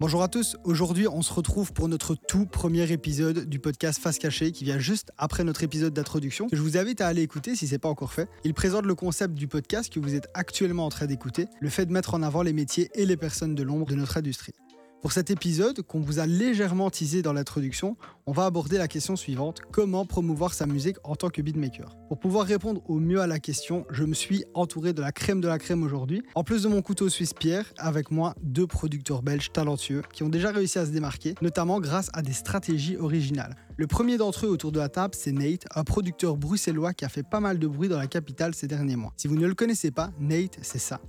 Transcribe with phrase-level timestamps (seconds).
[0.00, 4.18] Bonjour à tous, aujourd'hui on se retrouve pour notre tout premier épisode du podcast Face
[4.18, 7.54] Cachée qui vient juste après notre épisode d'introduction que je vous invite à aller écouter
[7.54, 8.28] si c'est pas encore fait.
[8.44, 11.84] Il présente le concept du podcast que vous êtes actuellement en train d'écouter, le fait
[11.84, 14.54] de mettre en avant les métiers et les personnes de l'ombre de notre industrie.
[15.00, 19.14] Pour cet épisode, qu'on vous a légèrement teasé dans l'introduction, on va aborder la question
[19.14, 21.96] suivante comment promouvoir sa musique en tant que beatmaker?
[22.08, 25.40] Pour pouvoir répondre au mieux à la question, je me suis entouré de la crème
[25.40, 26.24] de la crème aujourd'hui.
[26.34, 30.28] En plus de mon couteau suisse Pierre, avec moi deux producteurs belges talentueux qui ont
[30.28, 33.54] déjà réussi à se démarquer, notamment grâce à des stratégies originales.
[33.76, 37.08] Le premier d'entre eux autour de la table, c'est Nate, un producteur bruxellois qui a
[37.08, 39.12] fait pas mal de bruit dans la capitale ces derniers mois.
[39.16, 41.00] Si vous ne le connaissez pas, Nate, c'est ça.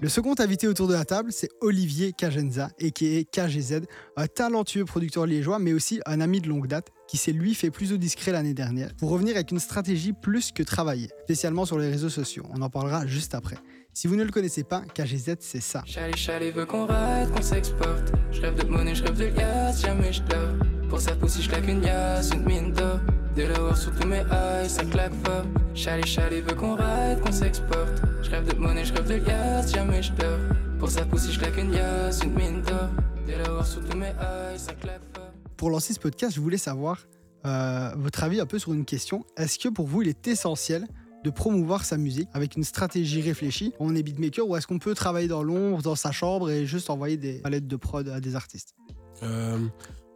[0.00, 3.24] Le second invité autour de la table, c'est Olivier Kajenza, a.k.a.
[3.24, 3.80] KGZ,
[4.16, 7.70] un talentueux producteur liégeois, mais aussi un ami de longue date qui s'est lui fait
[7.70, 11.78] plus au discret l'année dernière, pour revenir avec une stratégie plus que travaillée, spécialement sur
[11.78, 12.44] les réseaux sociaux.
[12.54, 13.56] On en parlera juste après.
[13.96, 15.84] Si vous ne le connaissez pas, KGZ, c'est ça.
[15.86, 18.12] Chalet, chalet veut qu'on ride, qu'on s'exporte.
[18.32, 20.88] Je rêve de monnaie, je rêve de liasse, jamais je dors.
[20.88, 22.98] Pour sa pousse, je claque une liasse, une mine d'or.
[23.36, 25.44] De l'or sur tous mes eyes, ça claque fort.
[25.76, 28.02] Chalet, chalet veut qu'on ride, qu'on s'exporte.
[28.24, 30.40] Je rêve de monnaie, je rêve de liasse, jamais je dors.
[30.80, 32.88] Pour sa pousse, je claque une liasse, une mine d'or.
[33.28, 35.30] De l'or sur tous mes eyes, ça claque fort.
[35.56, 36.98] Pour lancer ce podcast, je voulais savoir
[37.46, 39.24] euh, votre avis un peu sur une question.
[39.36, 40.88] Est-ce que pour vous, il est essentiel
[41.24, 43.72] de promouvoir sa musique avec une stratégie réfléchie.
[43.80, 46.90] On est beatmaker ou est-ce qu'on peut travailler dans l'ombre, dans sa chambre et juste
[46.90, 48.74] envoyer des palettes de prod à des artistes?
[49.22, 49.58] Euh,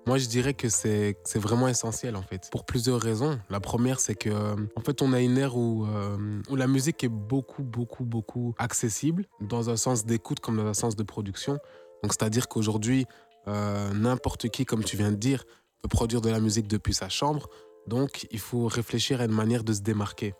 [0.06, 3.39] Moi, je dirais que c'est vraiment essentiel en fait, pour plusieurs raisons.
[3.51, 4.31] La première, c'est que
[4.77, 8.55] en fait, on a une ère où, euh, où la musique est beaucoup, beaucoup, beaucoup
[8.59, 11.59] accessible dans un sens d'écoute comme dans un sens de production.
[12.03, 13.07] Donc, c'est-à-dire qu'aujourd'hui,
[13.48, 15.45] euh, n'importe qui, comme tu viens de dire,
[15.83, 17.48] peut produire de la musique depuis sa chambre.
[17.86, 20.35] Donc, il faut réfléchir à une manière de se démarquer.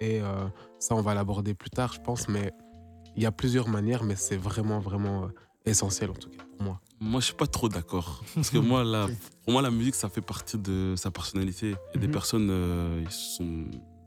[0.00, 0.46] Et euh,
[0.78, 2.28] ça, on va l'aborder plus tard, je pense.
[2.28, 2.52] Mais
[3.16, 5.28] il y a plusieurs manières, mais c'est vraiment, vraiment euh,
[5.64, 6.80] essentiel, en tout cas, pour moi.
[7.00, 8.24] Moi, je suis pas trop d'accord.
[8.34, 9.06] Parce que moi, là,
[9.44, 11.74] pour moi, la musique, ça fait partie de sa personnalité.
[11.94, 12.12] Et des mhm.
[12.12, 13.64] personnes, euh, ils sont,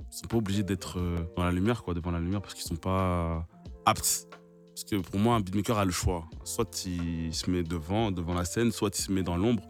[0.10, 1.00] sont pas obligés d'être
[1.36, 3.48] dans la lumière, quoi, devant la lumière, parce qu'ils sont pas
[3.86, 4.28] aptes.
[4.70, 6.30] Parce que pour moi, un beatmaker a le choix.
[6.46, 9.64] Soit il se met devant, devant la scène, soit il se met dans l'ombre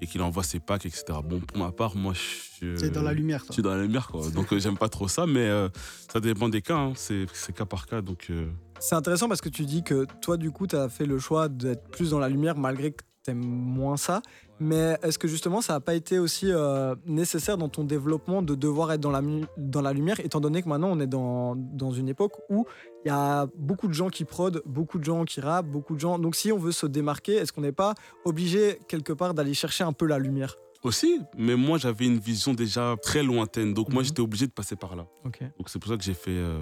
[0.00, 1.04] et qu'il envoie ses packs, etc.
[1.24, 2.76] Bon, pour ma part, moi, je.
[2.76, 3.48] C'est dans la lumière, toi.
[3.50, 4.28] Je suis dans la lumière, quoi.
[4.30, 5.68] Donc, euh, j'aime pas trop ça, mais euh,
[6.12, 6.76] ça dépend des cas.
[6.76, 6.92] Hein.
[6.94, 8.26] C'est cas par cas, donc.
[8.30, 8.48] Euh.
[8.78, 11.48] C'est intéressant parce que tu dis que toi, du coup, tu as fait le choix
[11.48, 14.22] d'être plus dans la lumière malgré que t'aimes moins ça.
[14.58, 18.54] Mais est-ce que justement, ça n'a pas été aussi euh, nécessaire dans ton développement de
[18.54, 19.20] devoir être dans la,
[19.58, 22.64] dans la lumière, étant donné que maintenant on est dans, dans une époque où
[23.06, 26.00] il y a beaucoup de gens qui prodent, beaucoup de gens qui rappent, beaucoup de
[26.00, 26.18] gens.
[26.18, 27.94] Donc si on veut se démarquer, est-ce qu'on n'est pas
[28.24, 30.56] obligé quelque part d'aller chercher un peu la lumière?
[30.82, 34.08] Aussi, mais moi j'avais une vision déjà très lointaine, donc moi mhm.
[34.08, 35.06] j'étais obligé de passer par là.
[35.24, 36.58] Donc c'est pour ça que j'ai fait euh,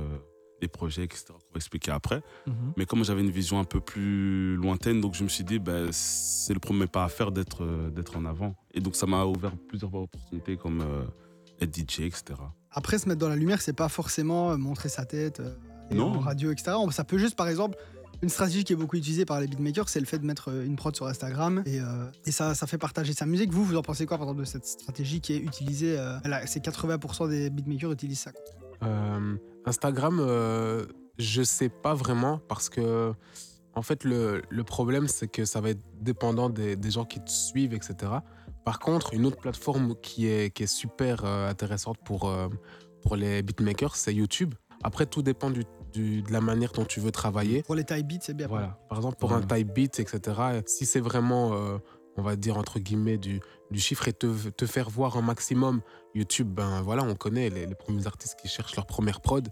[0.61, 2.21] des projets, etc., qu'on va expliquer après.
[2.47, 2.75] Mhm.
[2.77, 5.89] Mais comme j'avais une vision un peu plus lointaine, donc je me suis dit, ben,
[5.93, 8.55] c'est le premier pas à faire d'être euh, d'être en avant.
[8.75, 11.05] Et donc ça m'a ouvert plusieurs opportunités comme euh,
[11.63, 12.35] être DJ, etc.
[12.71, 15.41] Après, se mettre dans la lumière, c'est pas forcément euh, montrer sa tête
[15.93, 16.73] en radio, etc.
[16.91, 17.77] Ça peut juste, par exemple,
[18.23, 20.77] une stratégie qui est beaucoup utilisée par les beatmakers, c'est le fait de mettre une
[20.77, 21.81] prod sur Instagram et,
[22.25, 23.53] et ça, ça fait partager sa musique.
[23.53, 25.99] Vous, vous en pensez quoi, par exemple, de cette stratégie qui est utilisée
[26.47, 28.33] C'est 80% des beatmakers utilisent ça.
[29.67, 30.87] Instagram, euh,
[31.19, 33.13] je sais pas vraiment parce que,
[33.75, 37.21] en fait, le, le problème, c'est que ça va être dépendant des, des, gens qui
[37.21, 38.13] te suivent, etc.
[38.65, 42.49] Par contre, une autre plateforme qui est, qui est super euh, intéressante pour, euh,
[43.03, 44.55] pour les beatmakers, c'est YouTube.
[44.85, 47.63] Après, tout dépend du, du, de la manière dont tu veux travailler.
[47.63, 48.47] Pour les type beats, c'est bien.
[48.47, 48.79] Voilà.
[48.89, 50.21] Par exemple, pour un type beat, etc.,
[50.67, 51.81] si c'est vraiment
[52.17, 53.41] on va dire entre guillemets, du,
[53.71, 55.81] du chiffre et te, te, faire voir un maximum.
[56.15, 59.49] YouTube, ben voilà, on connaît les, les premiers artistes qui cherchent leur première prod,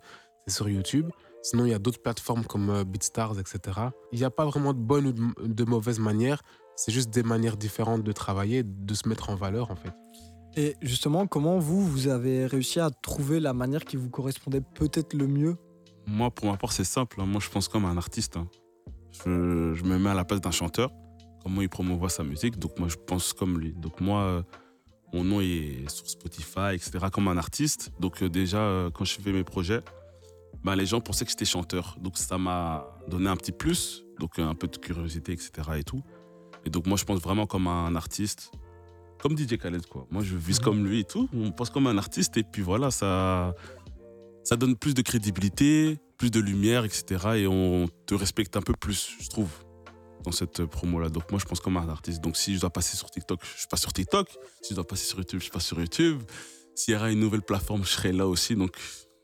[0.47, 1.11] c'est sur YouTube.
[1.43, 3.81] Sinon, il y a d'autres plateformes comme euh, BeatStars, etc.
[4.13, 5.13] Il n'y a pas vraiment de bonne ou
[5.47, 6.43] de, mauvaise manière.
[6.77, 9.93] C'est juste des manières différentes de travailler, de se mettre en valeur, en fait.
[10.57, 15.15] Et justement, comment vous, vous avez réussi à trouver la manière qui vous correspondait peut-être
[15.15, 15.57] le mieux?
[16.07, 17.21] Moi, pour ma part, c'est simple.
[17.21, 17.27] Hein.
[17.27, 18.37] Moi, je pense comme un artiste.
[18.37, 18.49] Hein.
[19.25, 20.91] Je, me mets à la place d'un chanteur
[21.43, 22.59] comment il promouvoit sa musique.
[22.59, 23.73] Donc moi, je pense comme lui.
[23.73, 24.43] Donc moi, euh,
[25.13, 27.91] mon nom est sur Spotify, etc., comme un artiste.
[27.99, 29.81] Donc euh, déjà, euh, quand je fais mes projets,
[30.63, 31.97] bah, les gens pensaient que j'étais chanteur.
[32.01, 35.51] Donc ça m'a donné un petit plus, donc un peu de curiosité, etc.
[35.77, 36.03] et tout.
[36.65, 38.53] Et donc moi, je pense vraiment comme un artiste,
[39.23, 40.07] comme DJ Khaled, quoi.
[40.11, 41.29] Moi, je vise comme lui et tout.
[41.35, 43.55] On pense comme un artiste et puis voilà, ça,
[44.45, 47.05] ça donne plus de crédibilité, plus de lumière, etc.
[47.37, 49.49] Et on te respecte un peu plus, je trouve,
[50.25, 51.09] dans cette promo-là.
[51.09, 52.21] Donc moi, je pense comme un artiste.
[52.23, 54.29] Donc si je dois passer sur TikTok, je passe sur TikTok.
[54.61, 56.21] Si je dois passer sur YouTube, je passe sur YouTube.
[56.75, 58.55] S'il y aura une nouvelle plateforme, je serai là aussi.
[58.57, 58.73] Donc,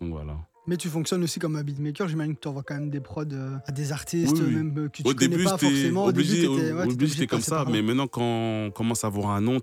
[0.01, 0.37] donc voilà.
[0.67, 2.09] Mais tu fonctionnes aussi comme un beatmaker.
[2.09, 4.55] J'imagine que tu envoies quand même des prods euh, à des artistes, Oui, oui.
[4.55, 6.05] même euh, que tu Au connais début, pas forcément.
[6.05, 7.65] Obligé, au- début, c'était comme ça.
[7.71, 9.61] Mais maintenant, quand on commence à avoir un nom,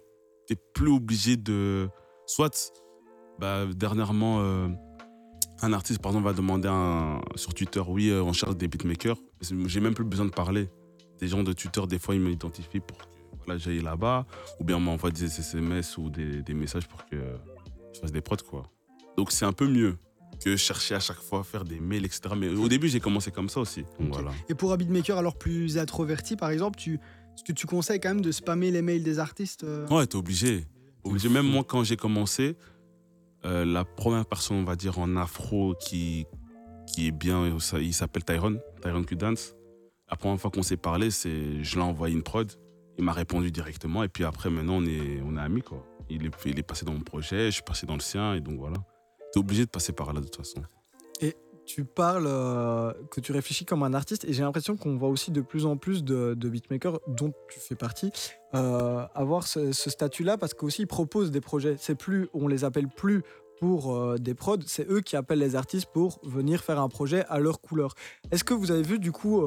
[0.47, 1.89] t'es plus obligé de.
[2.27, 2.71] Soit,
[3.39, 4.67] bah, dernièrement, euh,
[5.61, 9.17] un artiste, par exemple, va demander un- sur Twitter, oui, euh, on cherche des beatmakers.
[9.41, 10.69] J'ai même plus besoin de parler.
[11.19, 13.03] Des gens de Twitter, des fois, ils m'identifient pour que
[13.45, 14.25] voilà, j'aille là-bas.
[14.59, 17.15] Ou bien on m'envoie des SMS ou des, des messages pour que
[17.93, 18.63] je fasse des prods, quoi.
[19.17, 19.97] Donc, c'est un peu mieux
[20.43, 22.21] que chercher à chaque fois à faire des mails, etc.
[22.35, 23.83] Mais au début, j'ai commencé comme ça aussi.
[23.99, 24.13] Donc, Ok.
[24.15, 24.31] voilà.
[24.49, 26.99] Et pour un beatmaker alors plus introverti, par exemple, tu,
[27.35, 30.15] est-ce que tu conseilles quand même de spammer les mails des artistes euh Ouais, t'es
[30.15, 30.65] obligé.
[31.03, 31.27] obligé.
[31.27, 32.55] Même moi, quand j'ai commencé,
[33.43, 36.25] euh, la première personne, on va dire, en afro qui,
[36.87, 39.53] qui est bien, il s'appelle Tyrone, Tyrone Q-Dance.
[40.09, 42.49] La première fois qu'on s'est parlé, c'est, je l'ai envoyé une prod.
[42.97, 44.03] Il m'a répondu directement.
[44.03, 45.61] Et puis après, maintenant, on est, on est amis.
[46.09, 48.33] Il est, il est passé dans mon projet, je suis passé dans le sien.
[48.35, 48.77] Et donc voilà.
[49.33, 50.63] T'es obligé de passer par là, de toute façon.
[51.65, 55.31] Tu parles euh, que tu réfléchis comme un artiste et j'ai l'impression qu'on voit aussi
[55.31, 58.11] de plus en plus de, beatmakers dont tu fais partie
[58.53, 61.75] euh, avoir ce, statut-là parce qu'aussi ils proposent des projets.
[61.79, 63.23] C'est plus, on les appelle plus
[63.59, 67.23] pour euh, des prods, c'est eux qui appellent les artistes pour venir faire un projet
[67.29, 67.95] à leur couleur.
[68.31, 69.43] Est-ce que vous avez vu du coup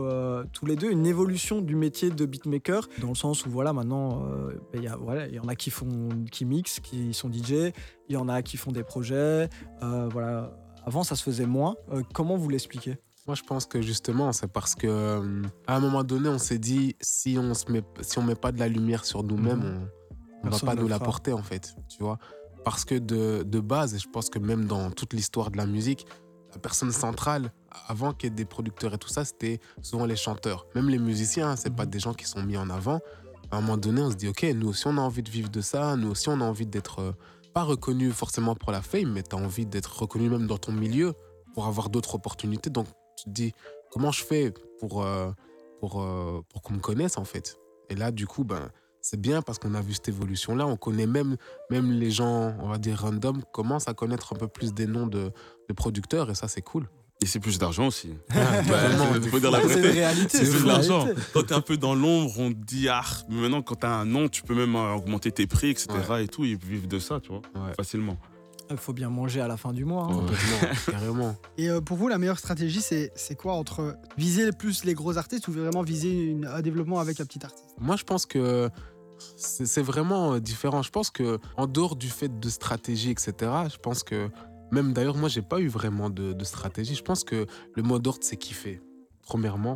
[0.53, 4.26] tous les deux une évolution du métier de beatmaker dans le sens où voilà maintenant
[4.75, 7.73] il y voilà il y en a qui font qui mixent, qui sont DJ,
[8.09, 9.49] il y en a qui font des projets,
[9.81, 10.53] voilà
[10.88, 11.76] avant, ça se faisait moins.
[11.93, 12.96] Euh, comment vous l'expliquez?
[13.26, 16.58] Moi, je pense que justement, c'est parce que euh, à un moment donné, on s'est
[16.58, 19.88] dit si on se met, si on met pas de la lumière sur nous-mêmes, Mhm.
[20.44, 21.05] on, on va pas ne nous le la fera.
[21.05, 22.19] porter en fait, tu vois.
[22.64, 25.67] Parce que de, de base, et je pense que même dans toute l'histoire de la
[25.67, 26.06] musique,
[26.55, 27.52] la personne centrale,
[27.87, 30.67] avant qu'il y ait des producteurs et tout ça, c'était souvent les chanteurs.
[30.75, 31.90] Même les musiciens, c'est pas Mhm.
[31.90, 33.00] des gens qui sont mis en avant.
[33.50, 35.50] À un moment donné, on se dit ok, nous aussi on a envie de vivre
[35.50, 37.12] de ça, nous aussi on a envie d'être euh,
[37.65, 41.15] reconnu forcément pour la fame, mais tu as envie d'être reconnu même dans ton milieu
[41.55, 42.71] pour avoir d'autres opportunités.
[42.71, 43.53] Donc tu te dis
[43.91, 45.31] comment je fais pour, euh,
[45.81, 47.59] pour, euh, pour qu'on me connaisse en fait?
[47.91, 48.71] Et là, du coup, ben,
[49.01, 50.67] c'est bien parce qu'on a vu cette évolution-là.
[50.67, 51.37] On connaît même,
[51.71, 55.07] même les gens, on va dire random, commencent à connaître un peu plus des noms
[55.07, 55.33] de,
[55.69, 56.89] de producteurs et ça, c'est cool.
[57.20, 58.15] Et c'est plus d'argent aussi.
[59.31, 59.88] faut dire la Ah, C'est vérité.
[59.88, 60.44] une réalité.
[60.44, 61.09] C'est de l'argent.
[61.35, 64.05] Quand t'es un peu dans l'ombre, on te dit ah, mais maintenant quand t'as un
[64.05, 65.88] nom, tu peux même euh, augmenter tes prix, etc.
[66.20, 67.73] Et tout, ils vivent de ça, tu vois, Ouais.
[67.76, 68.17] facilement.
[68.70, 70.05] Il faut bien manger à la fin du mois.
[70.05, 70.12] hein.
[70.15, 71.37] Complètement, carrément.
[71.56, 75.17] Et euh, pour vous, la meilleure stratégie, c'est c'est quoi entre viser plus les gros
[75.19, 77.75] artistes ou vraiment viser une- un développement avec un petit artiste?
[77.81, 78.69] Moi, je pense que
[79.37, 80.82] c'est c'est vraiment euh, différent.
[80.82, 83.32] Je pense que en dehors du fait de stratégie, etc.,
[83.73, 84.29] je pense que
[84.70, 86.94] même d'ailleurs, moi, j'ai pas eu vraiment de, de stratégie.
[86.94, 88.81] Je pense que le mot d'ordre, c'est kiffer,
[89.23, 89.75] premièrement.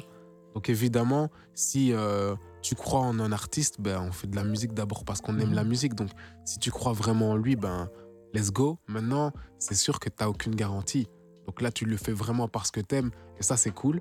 [0.54, 4.74] Donc évidemment, si euh, tu crois en un artiste, ben, on fait de la musique
[4.74, 5.54] d'abord parce qu'on aime Mhm.
[5.54, 5.94] la musique.
[5.94, 6.10] Donc
[6.44, 7.88] si tu crois vraiment en lui, ben,
[8.34, 8.78] let's go.
[8.86, 11.06] Maintenant, c'est sûr que tu n'as aucune garantie.
[11.46, 13.10] Donc là, tu le fais vraiment parce que tu aimes.
[13.38, 14.00] Et ça, c'est cool.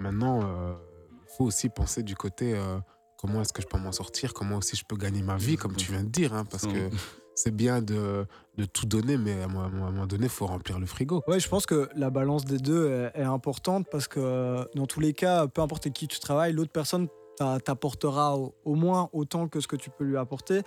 [0.00, 2.78] Maintenant, il faut aussi penser du côté euh,
[3.18, 5.76] comment est-ce que je peux m'en sortir, comment aussi je peux gagner ma vie, comme
[5.76, 6.32] tu viens de dire.
[6.34, 6.88] hein, parce que
[7.34, 8.26] c'est bien de,
[8.58, 11.22] de tout donner, mais à un moment donné, il faut remplir le frigo.
[11.26, 15.00] Ouais, je pense que la balance des deux est, importante parce que euh, dans tous
[15.00, 19.60] les cas, peu importe qui tu travailles, l'autre personne t'a- t'apportera au moins autant que
[19.60, 20.62] ce que tu peux lui apporter.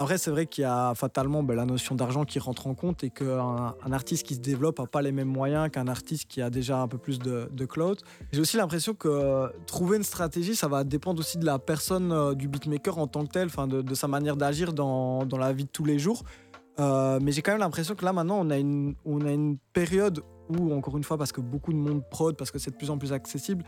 [0.00, 3.04] Après, c'est vrai qu'il y a fatalement ben, la notion d'argent qui rentre en compte
[3.04, 6.40] et qu'un un artiste qui se développe n'a pas les mêmes moyens qu'un artiste qui
[6.40, 7.96] a déjà un peu plus de, de clout.
[8.32, 12.32] J'ai aussi l'impression que trouver une stratégie, ça va dépendre aussi de la personne, euh,
[12.32, 15.84] du beatmaker en tant que tel, de, sa manière d'agir dans, la vie de tous
[15.84, 16.22] les jours.
[16.78, 20.96] Euh, mais j'ai quand même l'impression que là maintenant on a une, période où encore
[20.96, 23.12] une fois parce que beaucoup de monde prod, parce que c'est de plus en plus
[23.12, 23.64] accessible,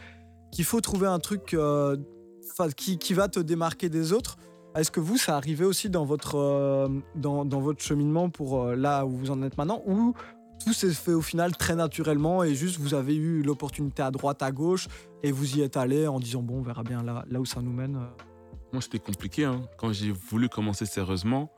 [0.51, 1.95] qu'il faut trouver un truc euh,
[2.75, 4.39] qui va te démarquer des autres.
[4.75, 8.75] Est-ce que vous, ça arrivait aussi dans votre, euh, dans, dans votre cheminement pour euh,
[8.75, 10.15] là où vous en êtes maintenant ou
[10.65, 14.43] tout s'est fait au final très naturellement et juste vous avez eu l'opportunité à droite,
[14.43, 14.87] à gauche
[15.23, 17.61] et vous y êtes allé en disant bon, on verra bien là, là où ça
[17.61, 17.97] nous mène.
[17.97, 18.23] euh?
[18.73, 19.45] Moi, c'était compliqué.
[19.45, 19.61] hein.
[19.77, 21.51] Quand j'ai voulu commencer sérieusement,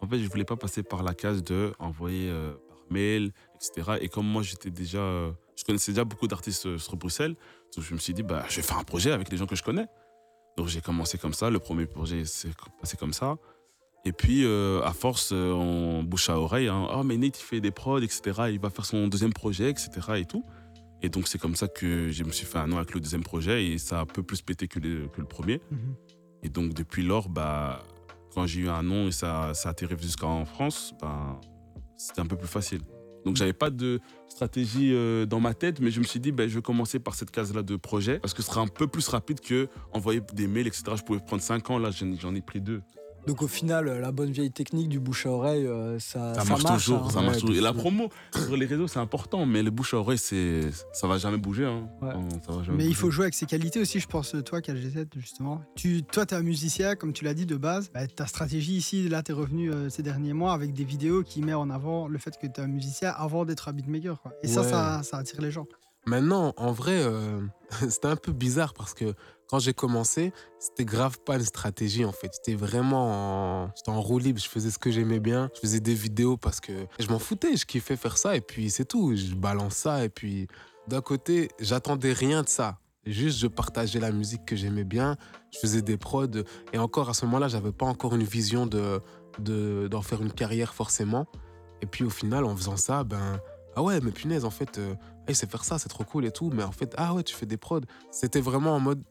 [0.00, 2.30] en fait, je voulais pas passer par la case de envoyer
[2.68, 3.98] par mail, etc.
[4.00, 5.00] Et comme moi, j'étais déjà,
[5.56, 7.34] je connaissais déjà beaucoup d'artistes sur Bruxelles,
[7.74, 9.56] donc je me suis dit, bah, je vais faire un projet avec les gens que
[9.56, 9.86] je connais.
[10.56, 11.50] Donc j'ai commencé comme ça.
[11.50, 13.36] Le premier projet s'est passé comme ça.
[14.04, 16.68] Et puis, euh, à force, euh, on bouche à oreille.
[16.68, 18.48] Hein, oh, mais Nate, il fait des prods, etc.
[18.50, 19.90] Il va faire son deuxième projet, etc.
[20.16, 20.44] Et tout.
[21.02, 23.22] Et donc, c'est comme ça que je me suis fait un nom avec le deuxième
[23.22, 23.64] projet.
[23.64, 25.60] Et ça a un peu plus pété que le, que le premier.
[26.42, 27.84] Et donc, depuis lors, bah,
[28.34, 31.40] quand j'ai eu un nom et ça, ça atterrit jusqu'en France, bah,
[31.96, 32.80] c'était un peu plus facile.
[33.24, 36.48] Donc j'avais pas de stratégie euh, dans ma tête, mais je me suis dit, ben,
[36.48, 39.08] je vais commencer par cette case-là de projet, parce que ce sera un peu plus
[39.08, 40.84] rapide que envoyer des mails, etc.
[40.96, 42.82] Je pouvais prendre 5 ans, là j'en ai pris deux.
[43.26, 46.44] Donc au final, euh, la bonne vieille technique du bouche à oreille, euh, ça, Ça,
[46.44, 47.10] marche, toujours, hein.
[47.10, 47.56] ça Ouais, marche toujours.
[47.56, 50.62] Et la promo sur les réseaux, c'est important, mais le bouche à oreille, c'est,
[50.92, 51.64] ça va jamais bouger.
[51.66, 51.88] Hein.
[52.00, 52.14] Ouais.
[52.14, 54.60] Non, ça va jamais Mais il faut jouer avec ses qualités aussi, je pense, toi,
[54.60, 55.62] KG7, justement.
[55.76, 57.90] Tu, toi, tu es un musicien, comme tu l'as dit de base.
[57.94, 61.22] Bah, ta stratégie ici, là, tu es revenu euh, ces derniers mois avec des vidéos
[61.22, 64.20] qui mettent en avant le fait que tu es un musicien avant d'être un beatmaker.
[64.20, 64.32] Quoi.
[64.42, 65.66] Et ça, ça, ça attire les gens.
[66.06, 67.40] Maintenant, en vrai, euh,
[67.88, 69.14] c'était un peu bizarre parce que
[69.52, 72.30] quand j'ai commencé, c'était grave pas une stratégie en fait.
[72.34, 75.50] J'étais vraiment en, j'étais roue libre, je faisais ce que j'aimais bien.
[75.56, 78.70] Je faisais des vidéos parce que je m'en foutais, je kiffais faire ça et puis
[78.70, 79.14] c'est tout.
[79.14, 80.46] Je balance ça et puis
[80.88, 82.78] d'un côté, j'attendais rien de ça.
[83.04, 85.16] Juste, je partageais la musique que j'aimais bien,
[85.52, 86.28] je faisais des prods
[86.72, 89.00] et encore à ce moment-là, j'avais pas encore une vision de
[89.38, 91.26] de- d'en faire une carrière forcément.
[91.82, 93.38] Et puis au final, en faisant ça, ben
[93.76, 94.94] ah ouais, mais punaise, en fait, euh,
[95.28, 96.50] il sait faire ça, c'est trop cool et tout.
[96.54, 97.80] Mais en fait, ah ouais, tu fais des prods.
[98.10, 99.02] C'était vraiment en mode,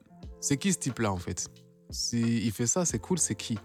[0.41, 1.47] c'est qui ce type-là en fait?
[1.89, 3.57] Si il fait ça, c'est cool, c'est qui?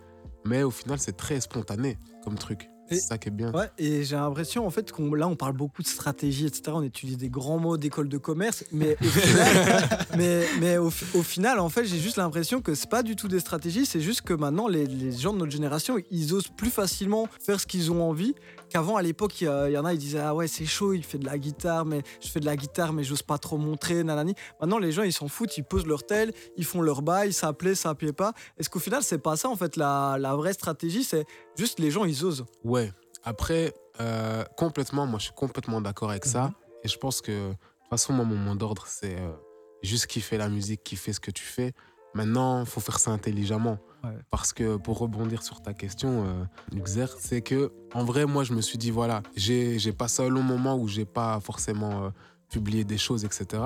[0.45, 2.69] Mais au final, c'est très spontané comme truc.
[2.89, 3.53] C'est ça qui est bien.
[3.53, 6.63] Ouais, et j'ai l'impression en fait qu'on là on parle beaucoup de stratégie, etc.
[6.75, 11.23] On utilise des grands mots d'école de commerce, mais au final, mais, mais au, au
[11.23, 14.23] final en fait j'ai juste l'impression que c'est pas du tout des stratégies, c'est juste
[14.23, 17.91] que maintenant les, les gens de notre génération ils osent plus facilement faire ce qu'ils
[17.91, 18.35] ont envie
[18.69, 20.67] qu'avant à l'époque il y, a- il y en a ils disaient ah ouais c'est
[20.67, 23.39] chaud, il fait de la guitare mais je fais de la guitare mais j'ose pas
[23.39, 24.35] trop montrer nanani.
[24.61, 27.53] Maintenant les gens ils s'en foutent, ils posent leur tel, ils font leur bail, ça
[27.53, 28.33] plaît, ça plaît pas.
[28.59, 31.25] Est-ce qu'au final c'est pas ça en fait la, la vraie stratégie, c'est
[31.57, 32.45] juste les gens ils osent.
[32.65, 32.93] Ouais.
[33.25, 36.45] Après, euh, complètement, moi, je suis complètement d'accord avec ça.
[36.45, 36.55] Mhm.
[36.85, 39.33] Et je pense que, de toute façon, moi, mon mot d'ordre, c'est euh,
[39.83, 41.73] juste kiffer la musique, kiffer ce que tu fais.
[42.15, 43.79] Maintenant, il faut faire ça intelligemment.
[44.05, 44.11] Ouais.
[44.31, 48.53] Parce que, pour rebondir sur ta question, euh, Luxer, c'est que, en vrai, moi, je
[48.53, 52.11] me suis dit, voilà, j'ai passé un long moment où j'ai pas forcément euh,
[52.49, 53.63] publié des choses, etc.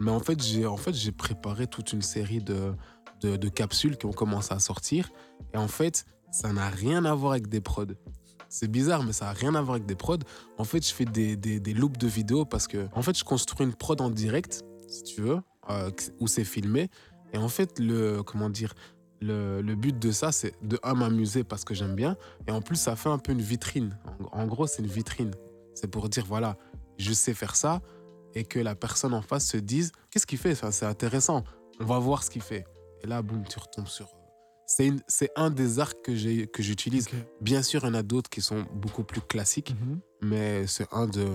[0.00, 2.74] Mais en fait, j'ai en fait, préparé toute une série de,
[3.20, 5.10] de, de capsules qui ont commencé à sortir.
[5.52, 7.86] Et en fait, ça n'a rien à voir avec des prods.
[8.48, 10.18] C'est bizarre, mais ça n'a rien à voir avec des prods.
[10.56, 13.66] En fait, je fais des, des, loops de vidéos parce que, en fait, je construis
[13.66, 16.88] une prod en direct, si tu veux, euh, où c'est filmé.
[17.34, 18.72] Et en fait, le, comment dire,
[19.20, 22.16] le, but de ça, c'est de, un, m'amuser parce que j'aime bien.
[22.46, 23.98] Et en plus, ça fait un peu une vitrine.
[24.32, 25.32] En, en gros, c'est une vitrine.
[25.74, 26.56] C'est pour dire, voilà,
[26.96, 27.82] je sais faire ça.
[28.34, 30.52] Et que la personne en face se dise, qu'est-ce qu'il fait?
[30.52, 31.44] Enfin, C'est intéressant.
[31.80, 32.66] On va voir ce qu'il fait.
[33.02, 34.17] Et là, boum, tu retombes sur.
[34.70, 37.08] C'est une- c'est un des arcs que j'ai- que j'utilise.
[37.40, 39.74] Bien sûr, il y en a d'autres qui sont beaucoup plus classiques,
[40.20, 41.26] mais c'est un de,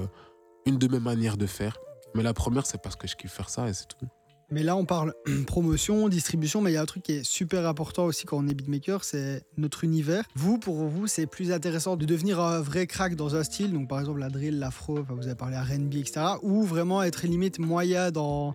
[0.67, 1.75] une de mes manières de faire.
[2.13, 4.05] Mais la première, c'est parce que je kiffe faire ça et c'est tout.
[4.51, 5.15] Mais là, on parle
[5.47, 8.47] promotion, distribution, mais il y a un truc qui est super important aussi quand on
[8.47, 10.25] est beatmaker, c'est notre univers.
[10.35, 13.89] Vous, pour vous, c'est plus intéressant de devenir un vrai crack dans un style, donc
[13.89, 17.57] par exemple la drill, l'afro, enfin, vous avez parlé R&B, etc., ou vraiment être limite
[17.57, 18.53] moyen dans,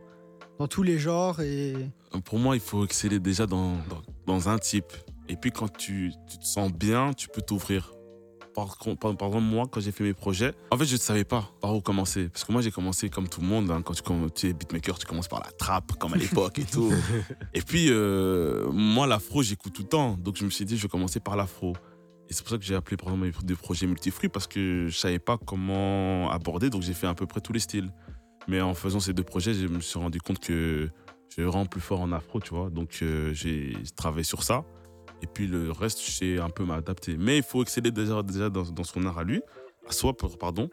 [0.58, 1.74] dans tous les genres et...
[2.24, 4.92] Pour moi, il faut exceller déjà dans, dans, dans un type.
[5.28, 7.92] Et puis, quand tu, tu te sens bien, tu peux t'ouvrir.
[8.54, 11.22] Par, par, par exemple, moi, quand j'ai fait mes projets, en fait, je ne savais
[11.24, 12.28] pas par où commencer.
[12.28, 13.70] Parce que moi, j'ai commencé comme tout le monde.
[13.70, 13.82] hein.
[13.82, 16.64] Quand tu, comm- tu es beatmaker, tu commences par la trappe, comme à l'époque et
[16.64, 16.90] tout.
[17.54, 20.16] et puis, euh, moi, l'afro, j'écoute tout le temps.
[20.18, 21.74] Donc, je me suis dit, je vais commencer par l'afro.
[22.28, 24.96] Et c'est pour ça que j'ai appelé, par exemple, des projets multifruits, parce que je
[24.98, 26.68] savais pas comment aborder.
[26.68, 27.92] Donc, j'ai fait à peu près tous les styles.
[28.48, 30.88] Mais en faisant ces deux projets, je me suis rendu compte que
[31.28, 32.70] je suis vraiment plus fort en afro, tu vois.
[32.70, 34.64] Donc, euh, j'ai travaillé sur ça.
[35.22, 37.16] Et puis, le reste, je sais un peu m'adapter.
[37.18, 39.42] Mais il faut exceller déjà, déjà dans, dans son art à lui,
[39.86, 40.70] à soi, pardon.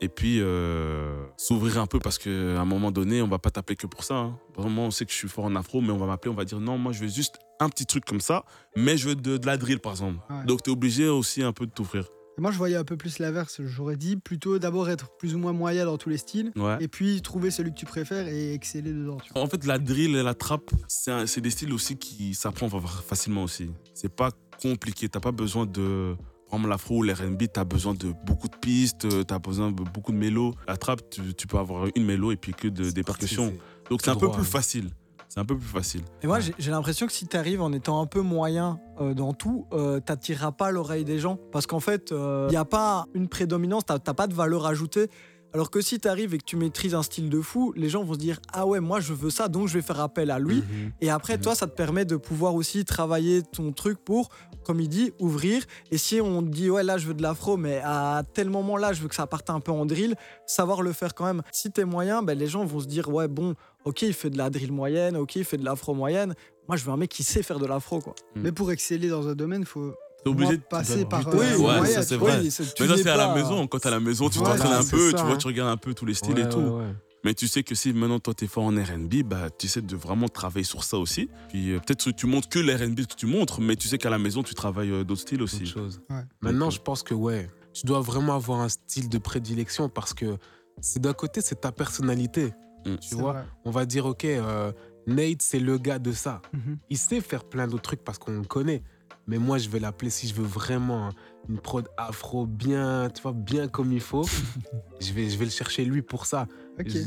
[0.00, 3.76] Et puis, euh, s'ouvrir un peu parce qu'à un moment donné, on va pas t'appeler
[3.76, 4.14] que pour ça.
[4.14, 4.38] hein.
[4.56, 6.44] Vraiment, on sait que je suis fort en afro, mais on va m'appeler, on va
[6.44, 8.44] dire non, moi, je veux juste un petit truc comme ça,
[8.76, 10.18] mais je veux de, de la drill, par exemple.
[10.30, 10.44] Ouais.
[10.44, 12.06] Donc, tu es obligé aussi un peu de t'ouvrir.
[12.36, 13.60] Et moi, je voyais un peu plus l'inverse.
[13.64, 16.76] J'aurais dit plutôt d'abord être plus ou moins moyen dans tous les styles, Ouais.
[16.80, 19.16] et puis trouver celui que tu préfères et exceller dedans.
[19.24, 19.42] tu vois.
[19.42, 22.70] En fait, la drill et la trappe, c'est des styles aussi qui s'apprennent
[23.06, 23.70] facilement aussi.
[23.94, 25.08] C'est pas compliqué.
[25.08, 26.14] T'as pas besoin de.
[26.48, 30.12] Par exemple, l'afro ou l'R&B, t'as besoin de beaucoup de pistes, t'as besoin de beaucoup
[30.12, 30.54] de mélos.
[30.68, 33.52] La trappe, tu, tu peux avoir une mélo et puis que de- des percussions.
[33.90, 34.48] Donc c'est un peu droit, plus ouais.
[34.48, 34.90] facile.
[35.36, 36.00] C'est un peu plus facile.
[36.22, 36.54] Et moi, Ouais.
[36.58, 40.00] j'ai l'impression que si tu arrives en étant un peu moyen euh, dans tout, euh,
[40.00, 41.38] t'attireras pas l'oreille des gens.
[41.52, 45.10] Parce qu'en fait, il n'y a pas une prédominance, t'as pas de valeur ajoutée.
[45.52, 48.02] Alors que si tu arrives et que tu maîtrises un style de fou, les gens
[48.02, 50.38] vont se dire Ah ouais, moi je veux ça, donc je vais faire appel à
[50.38, 50.56] lui.
[50.56, 50.92] Mhm.
[51.02, 51.42] Et après, Mhm.
[51.42, 54.28] toi, ça te permet de pouvoir aussi travailler ton truc pour,
[54.64, 55.62] comme il dit, ouvrir.
[55.90, 58.92] Et si on te dit, ouais, là, je veux de l'afro, mais à tel moment-là,
[58.94, 60.14] je veux que ça parte un peu en drill,
[60.46, 61.42] savoir le faire quand même.
[61.52, 63.54] Si t'es moyen, ben, les gens vont se dire, ouais, bon,
[63.86, 66.34] ok, il fait de la drill moyenne, ok, il fait de l'afro moyenne.
[66.68, 68.14] Moi, je veux un mec qui sait faire de l'afro, quoi.
[68.34, 68.40] Mm.
[68.42, 71.20] Mais pour exceller dans un domaine, faut T'es obligé de passer par.
[71.24, 71.36] buter.
[71.38, 72.38] euh, Ouais, moyen, ça, c'est vrai.
[72.38, 72.64] Oui, Mais ça,
[72.96, 73.66] c'est à la maison.
[73.68, 75.36] Quand t'es à la maison, tu Voilà, t'entraînes un peu, ça, tu vois, hein.
[75.38, 76.58] tu regardes un peu tous les styles Ouais, et tout.
[76.58, 76.94] ouais, ouais.
[77.24, 79.96] Mais tu sais que si maintenant toi t'es fort en RB, bah tu essaies de
[79.96, 81.28] vraiment travailler sur ça aussi.
[81.48, 84.10] Puis euh, peut-être que tu montres que l'RB que tu montres, mais tu sais qu'à
[84.10, 85.66] la maison tu travailles euh, d'autres styles aussi.
[85.66, 86.00] chose.
[86.08, 86.22] Ouais.
[86.40, 90.36] Maintenant, je pense que ouais, tu dois vraiment avoir un style de prédilection parce que
[90.80, 92.52] c'est d'un côté, c'est ta personnalité.
[92.86, 92.96] Mm.
[92.98, 93.44] Tu vois, vrai.
[93.64, 94.72] on va dire, ok, euh,
[95.06, 96.40] Nate, c'est le gars de ça.
[96.52, 96.78] Mhm.
[96.90, 98.82] Il sait faire plein d'autres trucs parce qu'on le connaît.
[99.28, 101.10] Mais moi, je vais l'appeler si je veux vraiment
[101.48, 104.24] une prod afro bien, tu vois, bien comme il faut.
[105.00, 106.46] je, vais, je vais le chercher lui pour ça.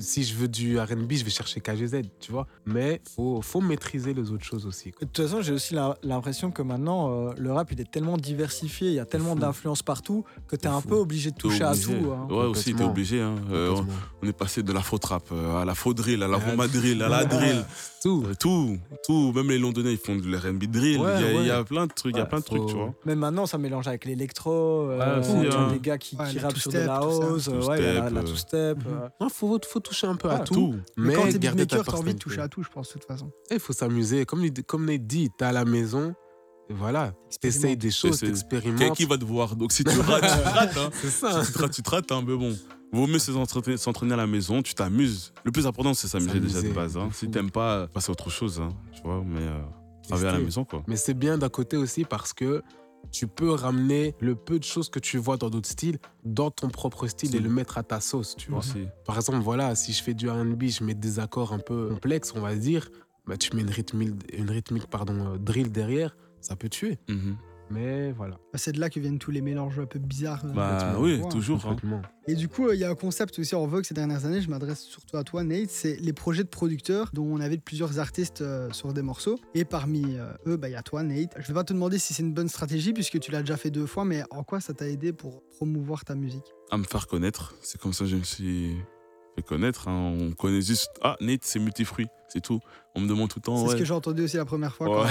[0.01, 2.47] Si je veux du R&B, je vais chercher KGZ, tu vois.
[2.65, 4.91] Mais faut, faut maîtriser les autres choses aussi.
[4.91, 5.05] quoi.
[5.05, 8.17] De toute façon, j'ai aussi la- l'impression que maintenant, euh, le rap, il est tellement
[8.17, 10.89] diversifié, il y a tellement d'influences partout que tu es un fou.
[10.89, 11.91] peu obligé de toucher à tout.
[12.11, 12.27] hein.
[12.29, 12.91] Ouais, aussi, t'es Complètement.
[12.91, 13.21] obligé.
[13.21, 13.35] hein.
[13.51, 13.75] Euh,
[14.23, 17.63] on, est passé de l'afro-trap euh, à l'afro-drill, à la rumba drill, à la drill.
[18.01, 18.23] Tout.
[18.39, 19.33] Tout, tout.
[19.33, 20.99] Même les Londonais, ils font de l'RB drill.
[20.99, 21.65] Ouais, il, y a, il y a ouais.
[21.65, 22.93] plein de trucs, il y a plein de trucs, tu vois.
[23.05, 24.51] Même maintenant, ça mélange avec l'électro,
[24.89, 25.71] euh, tu hein.
[25.73, 28.09] des gars qui, Ouais, qui la rappent sur de la house, ouais, il y a
[28.09, 28.77] la, Two-step,
[29.65, 30.53] faut, faut toucher un peu à Ouais, tout.
[30.53, 30.75] Tout.
[30.97, 32.87] Mais Mais quand t'es garder ta beatmaker, t'as envie de toucher à tout, je pense,
[32.89, 33.31] de toute façon.
[33.51, 34.25] Il faut s'amuser.
[34.25, 36.13] Comme, comme Nate dit, t'es à la maison,
[36.71, 38.95] voilà, t'essayes des choses, t'expérimentes.
[38.95, 40.77] Qui, qui va te voir Donc si tu rates, tu rates.
[40.77, 40.89] hein.
[41.01, 41.43] C'est ça.
[41.43, 42.55] Si tu te rates, tu te rates, hein, mais bon.
[42.91, 43.31] Vaut mieux se
[43.77, 45.31] s'entraîner à la maison, tu t'amuses.
[45.43, 46.97] Le plus important, c'est s'amuser déjà de base.
[46.97, 47.09] hein.
[47.13, 49.59] Si t'aimes pas, passe à autre chose, hein, tu vois, mais euh,
[50.07, 50.81] travailler à la maison, quoi.
[50.87, 52.63] Mais c'est bien d'un côté aussi parce que
[53.11, 56.69] tu peux ramener le peu de choses que tu vois dans d'autres styles dans ton
[56.69, 58.61] propre style et le mettre à ta sauce, tu vois.
[59.05, 62.33] Par exemple, voilà, si je fais du R&B, je mets des accords un peu complexes,
[62.35, 62.89] on va dire,
[63.25, 66.97] bah, tu mets une rythmique, une rythmique pardon, euh, drill derrière, ça peut tuer.
[67.07, 67.37] Mhm.
[67.69, 68.35] Mais voilà.
[68.51, 70.43] Bah, C'est de là que viennent tous les mélanges un peu bizarres.
[70.45, 71.65] euh, Bah oui, toujours.
[71.67, 71.75] hein.
[72.27, 74.41] Et du coup, euh, il y a un concept aussi en vogue ces dernières années,
[74.41, 77.99] je m'adresse surtout à toi, Nate, c'est les projets de producteurs dont on avait plusieurs
[77.99, 79.39] artistes euh, sur des morceaux.
[79.55, 81.33] Et parmi euh, eux, bah, il y a toi, Nate.
[81.37, 83.71] Je vais pas te demander si c'est une bonne stratégie puisque tu l'as déjà fait
[83.71, 86.45] deux fois, mais en quoi ça t'a aidé pour promouvoir ta musique?
[86.71, 87.55] À me faire connaître.
[87.61, 88.75] C'est comme ça que je me suis
[89.35, 89.87] fait connaître.
[89.87, 90.13] hein.
[90.19, 90.89] On connaît juste.
[91.01, 92.07] Ah, Nate, c'est multifruit.
[92.31, 92.59] C'est tout.
[92.95, 93.57] On me demande tout le temps.
[93.57, 93.73] C'est ouais.
[93.73, 95.03] ce que j'ai entendu aussi la première fois.
[95.03, 95.07] Ouais.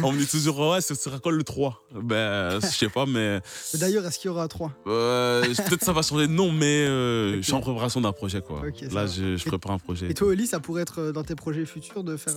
[0.00, 3.04] quand- On me dit toujours, ouais, ce sera quoi le 3 Ben, je sais pas,
[3.04, 3.40] mais
[3.74, 4.72] D'ailleurs, est-ce qu'il y aura trois?
[4.86, 8.40] Euh, peut-être ça va changer de nom, mais euh, je suis en préparation d'un projet,
[8.40, 8.62] quoi.
[8.92, 10.10] Là, je, je Et- prépare un projet.
[10.10, 12.34] Et toi, Oli, ça pourrait être euh, dans tes projets futurs de faire.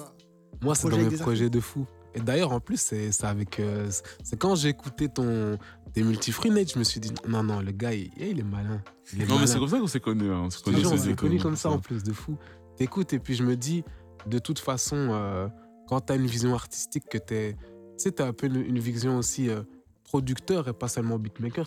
[0.62, 1.86] Moi, c'est projet dans mes des projets de fou.
[2.17, 3.60] Et d'ailleurs, en plus, c'est avec.
[3.60, 3.89] euh,
[4.23, 5.58] c'est- quand j'ai écouté ton,
[5.93, 8.82] tes multifruits, Nate, je me suis dit, non, non, le gars, il, il est malin.
[9.13, 10.32] Il est Non, mais c'est comme ça qu'on s'est connus.
[10.32, 10.41] Hein.
[10.45, 10.82] On s'est connus
[11.15, 12.38] connus comme comme ça en plus, de fou.
[12.75, 13.84] T'écoutes et puis je me dis,
[14.25, 15.47] de toute façon, euh,
[15.88, 17.56] quand t'as une vision artistique, que t'es.
[17.97, 19.62] Tu sais, t'as un peu une, une vision aussi euh,
[20.03, 21.65] producteur et pas seulement beatmaker.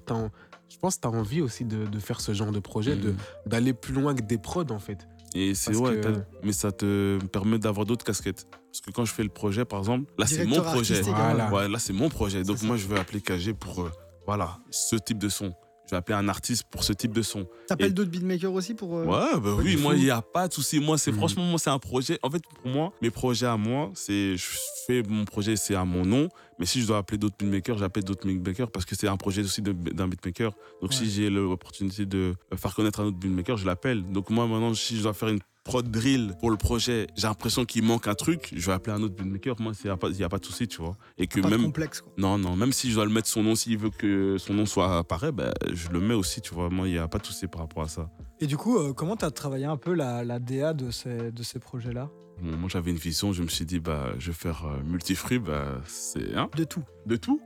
[0.68, 3.16] je pense que t'as envie aussi de, de faire ce genre de projet, de- Mhm.
[3.46, 5.06] d'aller plus loin que des prods en fait.
[5.34, 8.46] Et c'est ouais, que- mais ça te permet d'avoir d'autres casquettes.
[8.70, 10.94] Parce que quand je fais le projet, par exemple, là c'est mon projet.
[10.94, 11.52] artistique, Voilà.
[11.52, 12.42] Ouais, là c'est mon projet.
[12.44, 13.90] Donc moi je vais appeler KG pour euh,
[14.26, 15.52] voilà ce type de son.
[15.86, 17.48] Je vais appeler un artiste pour ce type de son.
[17.66, 18.96] T'appelles Et- d'autres beatmakers aussi pour.
[18.96, 20.78] euh, Ouais, bah oui, moi il n'y a pas de souci.
[20.78, 21.16] Moi c'est Mhm.
[21.18, 22.20] franchement moi c'est un projet.
[22.22, 24.46] En fait pour moi mes projets à moi c'est je
[24.86, 26.28] fais mon projet c'est à mon nom.
[26.60, 29.42] Mais si je dois appeler d'autres beatmakers, j'appelle d'autres beatmakers parce que c'est un projet
[29.42, 30.52] aussi d'un beatmaker.
[30.80, 30.96] Donc Ouais.
[30.96, 34.04] si j'ai l'opportunité de faire connaître un autre beatmaker, je l'appelle.
[34.12, 37.64] Donc moi maintenant si je dois faire une prod drill pour le projet, j'ai l'impression
[37.64, 39.60] qu'il manque un truc, je vais appeler un autre beatmaker.
[39.60, 40.96] Moi il n'y a, a pas de souci, tu vois.
[41.18, 42.00] Et que pas même complexe.
[42.00, 42.12] Quoi.
[42.16, 44.66] non, non, même si je dois le mettre son nom, s'il veut que son nom
[44.66, 46.70] soit pareil, ben, je le mets aussi, tu vois.
[46.70, 48.10] Moi, il n'y a pas de souci par rapport à ça.
[48.40, 51.30] Et du coup, euh, comment tu as travaillé un peu la, la DA de ces,
[51.30, 52.10] de ces projets-là?
[52.42, 55.38] Bon, moi, j'avais une vision, je me suis dit, bah, je vais faire euh, multifruit,
[55.38, 56.82] bah, c'est hein, De tout.
[57.04, 57.40] de tout.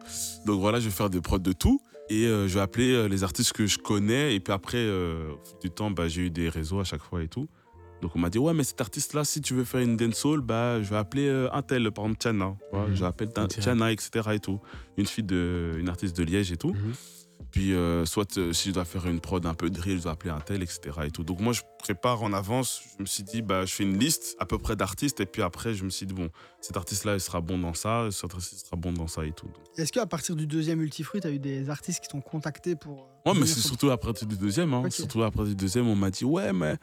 [0.47, 1.81] Donc voilà, je vais faire des prods de tout.
[2.11, 4.37] Et euh, je vais appeler euh, les artistes que je connais.
[4.37, 4.87] Et puis après,
[5.61, 7.49] du temps, bah, j'ai eu des réseaux à chaque fois et tout.
[8.05, 10.83] Donc on m'a dit, ouais, mais cet artiste-là, si tu veux faire une dancehall, bah,
[10.83, 12.55] je vais appeler euh, un tel, par exemple Tiana.
[12.71, 12.87] Tu vois.
[12.93, 13.59] Je vais appeler Direct.
[13.61, 14.11] Tiana, etc.
[14.35, 14.61] Et tout.
[14.99, 16.75] Une fille de, une artiste de Liège et tout.
[16.75, 16.93] Mhm.
[17.51, 20.13] Puis, euh, soit euh, si je dois faire une prod un peu drill, je dois
[20.13, 20.81] appeler un tel, etc.
[21.07, 21.23] Et tout.
[21.25, 22.83] Donc, moi, je prépare en avance.
[22.99, 25.21] Je me suis dit, bah, je fais une liste à peu près d'artistes.
[25.21, 26.29] Et puis après, je me suis dit, bon,
[26.61, 28.09] cet artiste-là, il sera bon dans ça.
[28.11, 29.49] Cet artiste, sera bon dans ça et tout.
[29.79, 33.09] Est-ce qu'à partir du deuxième multifruit, t'as eu des artistes qui t'ont contacté pour.
[33.25, 34.75] Ouais, mais c'est sur- surtout après du deuxième.
[34.75, 34.83] Hein.
[34.85, 34.93] Ok.
[34.93, 36.77] Surtout après du deuxième, on m'a dit, ouais, mais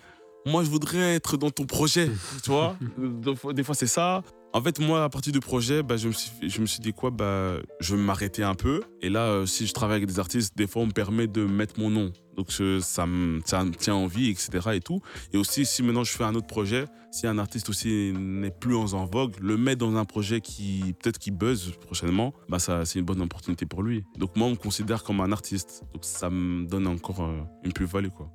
[0.45, 2.09] moi, je voudrais être dans ton projet.
[2.43, 2.75] tu vois
[3.53, 4.23] Des fois, c'est ça.
[4.53, 6.91] En fait, moi, à partir du projet, bah, je, me suis, je me suis dit
[6.91, 8.81] quoi bah, Je vais m'arrêter un peu.
[9.01, 11.45] Et là, euh, si je travaille avec des artistes, des fois, on me permet de
[11.45, 12.11] mettre mon nom.
[12.35, 14.49] Donc, je- ça, me, ça me tient en vie, etc.
[14.73, 14.99] Et, tout.
[15.31, 18.75] et aussi, si maintenant je fais un autre projet, si un artiste aussi n'est plus
[18.75, 22.83] en, en vogue, le mettre dans un projet qui peut-être qui buzz prochainement, bah, ça,
[22.83, 24.03] c'est une bonne opportunité pour lui.
[24.17, 25.83] Donc, moi, on me considère comme un artiste.
[25.93, 28.09] Donc, ça me donne encore euh, une plus-value.
[28.09, 28.29] quoi.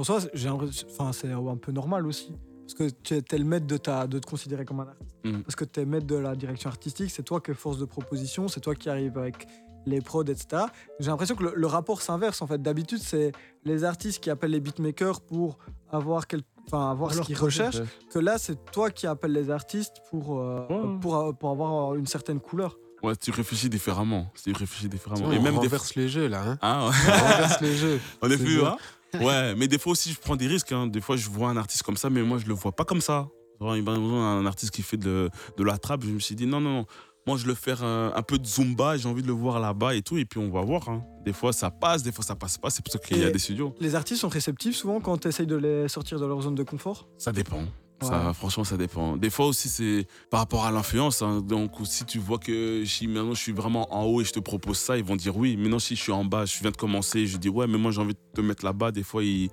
[0.00, 2.32] Pour toi, j'ai l'impression- enfin, c'est un peu normal aussi.
[2.62, 5.14] Parce que tu es, t'es le maître de, ta, de te considérer comme un artiste.
[5.26, 5.42] Mhm.
[5.42, 7.84] Parce que tu es maître de la direction artistique, c'est toi qui es force de
[7.84, 9.46] proposition, c'est toi qui arrive avec
[9.84, 10.62] les prods, etc.
[11.00, 12.62] J'ai l'impression que le, le rapport s'inverse en fait.
[12.62, 13.32] D'habitude, c'est
[13.66, 15.58] les artistes qui appellent les beatmakers pour
[15.92, 17.82] avoir, quel- enfin, avoir ce qu'ils recherchent.
[18.10, 20.98] Que là, c'est toi qui appelles les artistes pour, euh, Ouais.
[21.02, 22.78] pour, pour avoir une certaine couleur.
[23.02, 24.32] Ouais, tu réfléchis différemment.
[24.42, 25.30] Tu réfléchis différemment.
[25.30, 26.42] Et même des renverse les jeux là.
[26.46, 26.58] Hein.
[26.62, 26.94] Ah, ouais.
[27.06, 28.00] On renverse les jeux.
[28.22, 28.68] On est C'est plus, bien.
[28.68, 28.76] hein
[29.20, 30.72] Ouais, mais des fois aussi, je prends des risques.
[30.72, 30.86] hein.
[30.86, 33.00] Des fois, je vois un artiste comme ça, mais moi, je le vois pas comme
[33.00, 33.28] ça.
[33.60, 36.02] Il a un artiste qui fait de, de la trappe.
[36.04, 36.86] Je me suis dit, non, non, non.
[37.26, 38.96] Moi, je le faire un, un peu de Zumba.
[38.96, 40.16] J'ai envie de le voir là-bas et tout.
[40.16, 40.88] Et puis, on va voir.
[40.88, 41.04] hein.
[41.24, 42.02] Des fois, ça passe.
[42.02, 42.70] Des fois, ça passe pas.
[42.70, 43.74] C'est pour ça qu'il y a des studios.
[43.80, 46.62] Les artistes sont réceptifs souvent quand tu essayes de les sortir de leur zone de
[46.62, 47.06] confort?
[47.18, 47.62] Ça dépend.
[48.02, 49.16] Ça, franchement, ça dépend.
[49.16, 51.20] Des fois aussi, c'est par rapport à l'influence.
[51.22, 51.40] hein.
[51.42, 54.40] Donc, si tu vois que si maintenant je suis vraiment en haut et je te
[54.40, 55.56] propose ça, ils vont dire oui.
[55.56, 57.90] Maintenant, si je suis en bas, je viens de commencer, je dis ouais, mais moi
[57.90, 58.90] j'ai envie de te mettre là-bas.
[58.90, 59.50] Des fois, ils,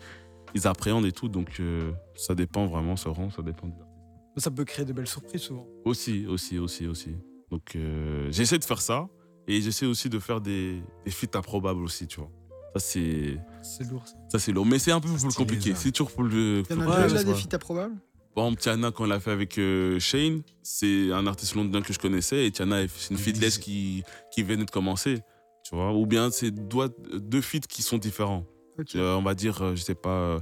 [0.56, 1.28] ils appréhendent et tout.
[1.28, 3.68] Donc, euh, ça dépend vraiment, ça rend, ça dépend.
[4.38, 5.66] Ça peut créer de belles surprises souvent.
[5.84, 7.16] Aussi, aussi, aussi, aussi.
[7.52, 9.08] Donc, euh, j'essaie de faire ça
[9.48, 12.30] et j'essaie aussi de faire des, des feats improbables aussi, tu vois.
[12.76, 14.08] Ça, c'est C'est lourd.
[14.08, 14.14] ça.
[14.30, 14.66] ça c'est lourd.
[14.66, 15.74] Mais c'est un peu plus compliqué.
[15.76, 16.64] C'est toujours pour le.
[16.70, 17.96] Il y en a pour Ouais, déjà des feats improbables?
[18.38, 21.92] Par exemple, Tiana, quand on l'a fait avec euh, Shane, c'est un artiste londonien que
[21.92, 22.46] je connaissais.
[22.46, 25.22] Et Tiana, c'est une feedless qui, qui venait de commencer.
[25.64, 28.46] Tu vois Ou bien c'est deux feats qui sont différents.
[28.96, 30.40] Euh, on va dire, euh, je sais pas,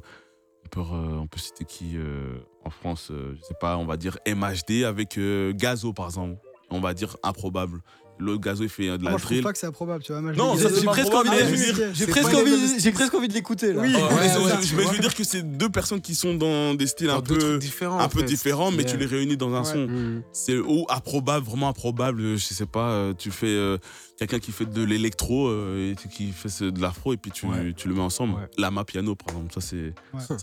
[0.65, 4.17] on, peut, on peut citer qui euh, en France Je sais pas, on va dire
[4.27, 5.17] MHD avec
[5.55, 6.36] Gazo, par exemple.
[6.69, 7.79] On va dire improbable.
[8.17, 9.43] L'autre Gazo, il fait euh, de la Moi, je trouve drill.
[9.43, 10.21] pas que c'est improbable, tu vois.
[10.21, 11.36] Moi, je Non, ça, J'ai presque envie de-
[11.73, 13.82] dire, j'ai c'est presque pas envie- j'ai presque envie de l'écouter là.
[13.82, 13.93] Oui.
[13.93, 14.93] Ouais, Ouais, mais ouais, c'est- ouais, je, tu mais je vois.
[14.93, 17.99] veux dire que c'est deux personnes qui sont dans des styles un peu, différents.
[17.99, 19.71] un peu différents, mais tu les réunis dans un Ouais.
[19.71, 19.88] son.
[19.88, 20.21] Mhm.
[20.32, 22.38] C'est ou improbable, vraiment improbable.
[22.38, 23.78] Je sais pas, euh, tu fais euh,
[24.17, 27.73] quelqu'un qui fait de l'électro euh, et qui fait de l'afro et puis tu, Ouais.
[27.75, 28.36] tu le mets ensemble.
[28.36, 28.49] Ouais.
[28.58, 29.93] Lama piano, par exemple, ça c'est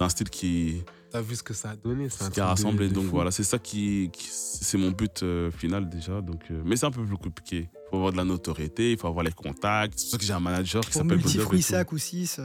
[0.00, 2.88] un style qui, T'as vu ce que ça a donné un qui a rassemblé.
[2.88, 3.10] Donc fou.
[3.10, 6.22] voilà, c'est ça qui, qui- c'est mon but euh, final déjà.
[6.22, 7.68] Donc, euh, mais c'est un peu plus compliqué.
[7.70, 9.98] Il faut avoir de la notoriété, il faut avoir les contacts.
[9.98, 11.66] C'est pour ça que j'ai un manager qui s'appelle multifruits tout.
[11.66, 12.40] 5 ou 6.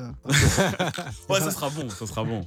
[1.30, 2.42] Ouais, ça sera bon, ça sera bon.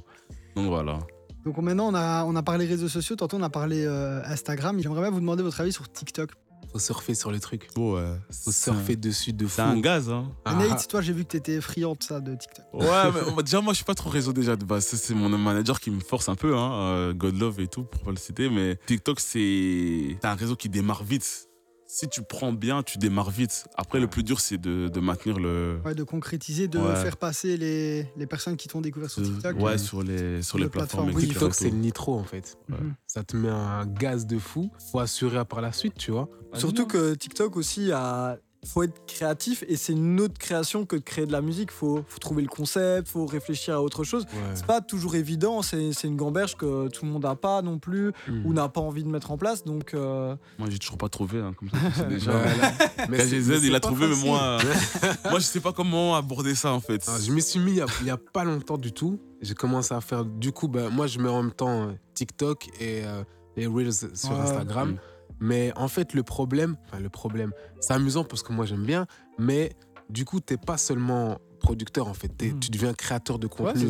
[0.55, 0.99] Donc voilà.
[1.43, 4.79] Donc maintenant, on a, on a parlé réseaux sociaux, tantôt on a parlé euh, Instagram.
[4.79, 6.31] J'aimerais bien vous demander votre avis sur TikTok.
[6.71, 7.67] Faut surfer sur le truc.
[7.75, 8.15] Bon, ouais.
[8.31, 9.53] Faut C'est un- surfer dessus de fou.
[9.57, 10.31] C'est un gaz, hein.
[10.45, 12.65] Ah, Nate, toi, j'ai vu que t'étais friand de ça, de TikTok.
[12.73, 12.87] Ouais,
[13.35, 14.85] mais déjà, moi, je suis pas trop réseau déjà de base.
[14.85, 18.01] C'est mon manager qui me force un peu, hein, euh, God Love et tout, pour
[18.03, 18.49] pas le citer.
[18.49, 21.49] Mais TikTok, c'est c'est un réseau qui démarre vite.
[21.93, 23.65] Si tu prends bien, tu démarres vite.
[23.75, 25.81] Après, le plus dur, c'est de, de maintenir le.
[25.83, 26.95] Ouais, de concrétiser, de Ouais.
[26.95, 29.59] faire passer les, les personnes qui t'ont découvert sur TikTok.
[29.59, 31.11] ouais, sur les, sur les les plateformes.
[31.13, 32.57] Oui, TikTok, c'est le nitro en fait.
[32.69, 32.95] Mhm.
[33.07, 34.71] Ça te met un gaz de fou.
[34.89, 36.29] Faut assurer par la suite, tu vois.
[36.53, 38.37] Surtout que TikTok aussi a.
[38.63, 41.71] Faut être créatif et c'est une autre création que de créer de la musique.
[41.71, 44.23] Faut, faut trouver le concept, faut réfléchir à autre chose.
[44.25, 44.39] Ouais.
[44.53, 45.63] C'est pas toujours évident.
[45.63, 48.45] C'est une gamberge que tout le monde n'a pas non plus Mhm.
[48.45, 49.63] ou n'a pas envie de mettre en place.
[49.63, 52.03] Donc euh, Moi, j'ai toujours pas trouvé, hein, comme ça.
[52.09, 52.31] déjà.
[52.33, 52.71] Voilà.
[53.09, 54.59] Mais KGZ, mais il a trouvé, mais moi,
[55.29, 57.03] moi, je sais pas comment aborder ça, en fait.
[57.07, 59.19] Ah, je m'y suis mis il y a, il y a pas longtemps du tout.
[59.41, 60.23] J'ai commencé à faire.
[60.23, 63.23] Du coup, ben, moi, je mets en même temps euh, TikTok et euh,
[63.57, 64.37] les Reels sur Ouais.
[64.39, 64.91] Instagram.
[64.91, 64.97] Mm.
[65.41, 67.51] Mais en fait, le problème, enfin, le problème,
[67.81, 69.07] c'est amusant parce que moi, j'aime bien,
[69.39, 69.73] mais
[70.09, 72.27] du coup, t'es pas seulement producteur, en fait.
[72.29, 72.59] T'es- Mm.
[72.59, 73.85] Tu deviens créateur de contenu.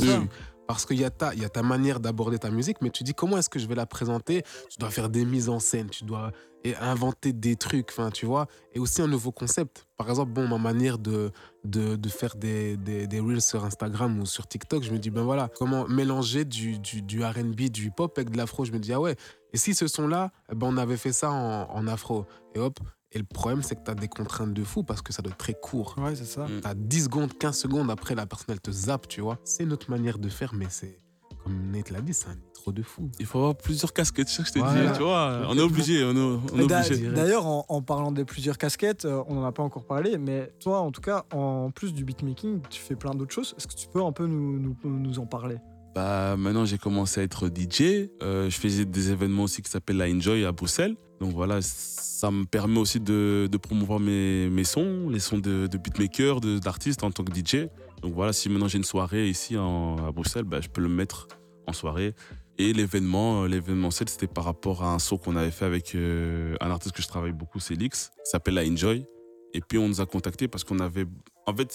[0.68, 3.60] Parce qu'il y, a ta- manière d'aborder ta musique, mais tu dis comment est-ce que
[3.60, 4.44] je vais la présenter?
[4.70, 6.32] Tu dois faire des mises en scène, tu dois
[6.80, 8.48] inventer des trucs, enfin, tu vois.
[8.74, 9.86] Et aussi un nouveau concept.
[9.98, 11.32] Par exemple, bon, ma manière de,
[11.66, 15.24] de, faire des, des, des reels sur Instagram ou sur TikTok, je me dis, ben
[15.24, 18.64] voilà, comment mélanger du, du, du RB, du hip-hop avec de l'afro?
[18.64, 19.16] Je me dis, ah ouais,
[19.54, 22.26] et si ce son-là, eh ben on avait fait ça en, en afro.
[22.56, 22.80] Et hop,
[23.14, 25.32] et le problème, c'est que tu as des contraintes de fou parce que ça doit
[25.32, 25.96] être très court.
[25.98, 26.46] ouais, c'est ça.
[26.46, 26.62] Mm.
[26.62, 29.38] T'as 10 secondes, 15 secondes après, la personne, elle te zappe, tu vois.
[29.44, 31.00] C'est notre manière de faire, mais c'est,
[31.44, 33.10] comme Nate l'a dit, c'est un trop de fou.
[33.20, 34.92] Il faut avoir plusieurs casquettes, c'est ça que je te Voilà.
[34.92, 35.42] dis, tu vois.
[35.50, 37.10] On est obligé, on est, on obligé.
[37.10, 40.54] D'ailleurs, en, en parlant des plusieurs casquettes, euh, on n'en a pas encore parlé, mais
[40.60, 43.56] toi, en tout cas, en plus du beatmaking, tu fais plein d'autres choses.
[43.58, 45.58] Est-ce que tu peux un peu nous, nous, nous en parler?
[45.96, 48.10] Bah, maintenant, j'ai commencé à être DJ.
[48.22, 50.96] Euh, je faisais des événements aussi qui s'appellent la Enjoy à Bruxelles.
[51.22, 56.42] Donc voilà, ça me permet aussi de, promouvoir mes, sons, les sons de, de beatmaker,
[56.42, 57.68] d'artistes en tant que DJ.
[58.02, 61.28] Donc voilà, si maintenant j'ai une soirée ici à Bruxelles, bah, je peux le mettre
[61.68, 62.16] en soirée.
[62.58, 66.56] Et l'événement, euh, l'événementiel, c'était par rapport à un son qu'on avait fait avec euh,
[66.60, 69.06] un artiste que je travaille beaucoup, c'est Lix, qui s'appelle la Enjoy.
[69.54, 71.06] Et puis on nous a contactés parce qu'on avait.
[71.46, 71.72] En fait,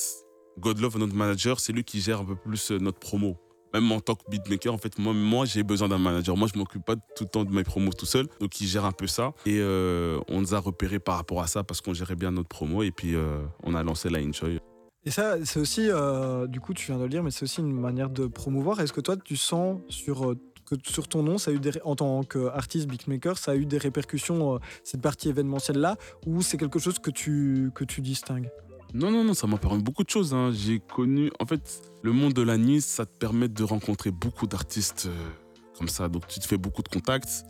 [0.58, 3.36] Godlove, notre manager, c'est lui qui gère un peu plus euh, notre promo
[3.80, 6.36] même en tant que beatmaker, en fait, moi, j'ai besoin d'un manager.
[6.36, 8.26] Moi, je m'occupe pas tout le temps de mes promos tout seul.
[8.40, 9.32] Donc, il gère un peu ça.
[9.44, 12.48] Et euh, on nous a repérés par rapport à ça parce qu'on gérait bien notre
[12.48, 12.82] promo.
[12.82, 14.58] Et puis, euh, on a lancé la Enjoy.
[15.04, 17.60] Et ça, c'est aussi, euh, du coup, tu viens de le dire, mais c'est aussi
[17.60, 18.80] une manière de promouvoir.
[18.80, 20.34] Est-ce que toi, tu sens sur,
[20.64, 23.78] que sur ton nom, ça a eu en tant qu'artiste beatmaker, ça a eu des
[23.78, 28.50] répercussions, cette partie événementielle-là, ou c'est quelque chose que tu, que tu distingues?
[28.94, 30.32] Non, non, non, ça m'a permis beaucoup de choses.
[30.32, 30.50] hein.
[30.52, 31.30] J'ai connu.
[31.40, 35.30] En fait, le monde de la nuit, ça te permet de rencontrer beaucoup d'artistes euh,
[35.78, 36.08] comme ça.
[36.08, 37.44] Donc, tu te fais beaucoup de contacts.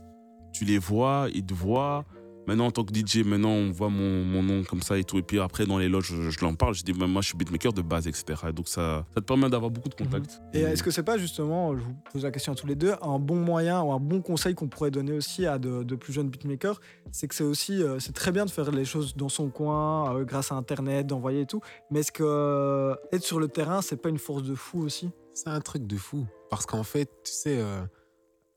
[0.52, 2.04] Tu les vois, ils te voient.
[2.46, 5.18] Maintenant, en tant que DJ, maintenant, on voit mon, mon nom comme ça et tout.
[5.18, 6.74] Et puis après, dans les loges, je, je l'en parle.
[6.74, 8.24] Je dis, bah, moi, je suis beatmaker de base, etc.
[8.54, 10.40] Donc, ça, ça te permet d'avoir beaucoup de contacts.
[10.54, 12.94] Et est-ce que c'est pas justement, je vous pose la question à tous les deux,
[13.02, 16.12] un bon moyen ou un bon conseil qu'on pourrait donner aussi à de, de plus
[16.12, 16.80] jeunes beatmakers
[17.12, 20.16] C'est que c'est aussi, euh, c'est très bien de faire les choses dans son coin,
[20.16, 21.60] euh, grâce à Internet, d'envoyer et tout.
[21.90, 25.10] Mais est-ce que euh, être sur le terrain, c'est pas une force de fou aussi?
[25.34, 26.26] C'est un truc de fou.
[26.50, 27.80] Parce qu'en fait, tu sais, euh,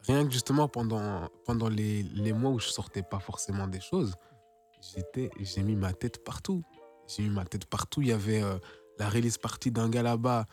[0.08, 4.16] rien que justement pendant, pendant les, les mois où je sortais pas forcément des choses,
[4.82, 6.64] j'étais, j'ai mis ma tête partout.
[7.08, 8.02] J'ai mis ma tête partout.
[8.02, 8.58] Il y avait euh,
[8.98, 10.46] la release party d'un gars là-bas.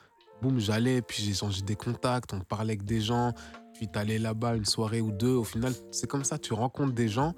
[0.42, 3.32] Boum, j'allais, puis j'ai changé des contacts, on parlait avec des gens.
[3.74, 5.34] Puis t'allais là-bas une soirée ou deux.
[5.34, 7.34] Au final, c'est comme ça, tu rencontres des gens.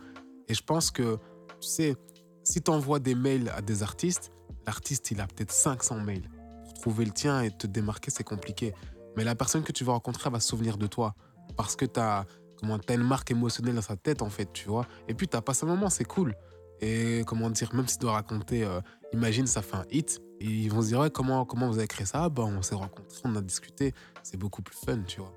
[0.48, 1.16] Et je pense que,
[1.60, 1.96] tu sais,
[2.42, 4.30] si tu envoies des mails à des artistes,
[4.66, 6.28] l'artiste, il a peut-être 500 mails.
[6.64, 8.72] Pour trouver le tien et te démarquer, c'est compliqué.
[9.16, 11.14] Mais la personne que tu vas rencontrer elle va se souvenir de toi.
[11.58, 12.24] Parce que tu as,
[12.58, 14.86] comment, as une marque émotionnelle dans sa tête, en fait, tu vois.
[15.08, 16.34] Et puis, tu as passé un moment, c'est cool.
[16.80, 18.80] Et comment dire, même si tu dois raconter, euh,
[19.12, 20.20] imagine, ça fait un hit.
[20.40, 22.28] Et ils vont se dire, ouais, comment, comment vous avez créé ça?
[22.28, 23.92] Bah, On s'est rencontrés, on a discuté.
[24.22, 25.32] C'est beaucoup plus fun, tu vois.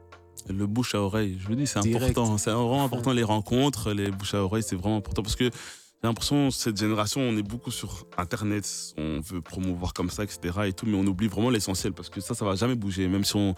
[0.48, 2.38] Le bouche à oreille, je vous dis, c'est important.
[2.38, 6.08] C'est vraiment important les rencontres, les bouches à oreille, c'est vraiment important parce que j'ai
[6.08, 10.40] l'impression cette génération, on est beaucoup sur Internet, on veut promouvoir comme ça, etc.
[10.66, 13.24] et tout, mais on oublie vraiment l'essentiel parce que ça, ça va jamais bouger, même
[13.24, 13.54] si on,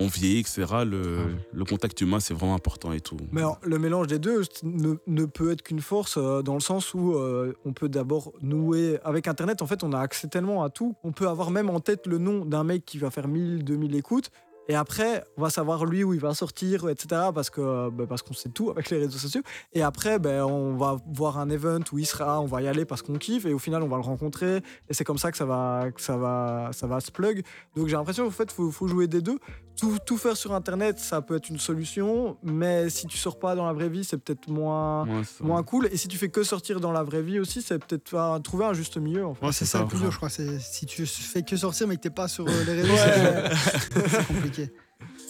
[0.00, 0.64] on vieillit, etc.
[0.84, 3.18] Le, le contact humain, c'est vraiment important et tout.
[3.32, 6.60] Mais alors, le mélange des deux ne, ne peut être qu'une force euh, dans le
[6.60, 8.98] sens où euh, on peut d'abord nouer.
[9.04, 10.96] Avec Internet, en fait, on a accès tellement à tout.
[11.04, 13.94] On peut avoir même en tête le nom d'un mec qui va faire 1000, 2000
[13.94, 14.30] écoutes.
[14.70, 17.22] Et après, on va savoir lui où il va sortir, etc.
[17.34, 19.42] Parce que bah, parce qu'on sait tout avec les réseaux sociaux.
[19.72, 22.84] Et après, ben, on va voir un event où il sera, on va y aller
[22.84, 23.46] parce qu'on kiffe.
[23.46, 24.58] Et au final, on va le rencontrer.
[24.88, 27.42] Et c'est comme ça que ça va, que ça va, ça va se plug.
[27.74, 29.38] Donc j'ai l'impression qu'en fait, faut, faut jouer des deux.
[29.78, 32.36] Tout, tout faire sur Internet, ça peut être une solution.
[32.42, 35.42] Mais si tu sors pas dans la vraie vie, c'est peut-être moins Ouais, ça.
[35.42, 35.88] moins cool.
[35.90, 38.74] Et si tu fais que sortir dans la vraie vie aussi, c'est peut-être trouver un
[38.74, 39.24] juste milieu.
[39.26, 39.46] En fait.
[39.46, 40.28] Ouais, c'est ça, le plus dur, je crois.
[40.28, 43.50] C'est si tu fais que sortir mais que t'es pas sur euh, les réseaux, Ouais.
[43.54, 44.26] c'est- c'est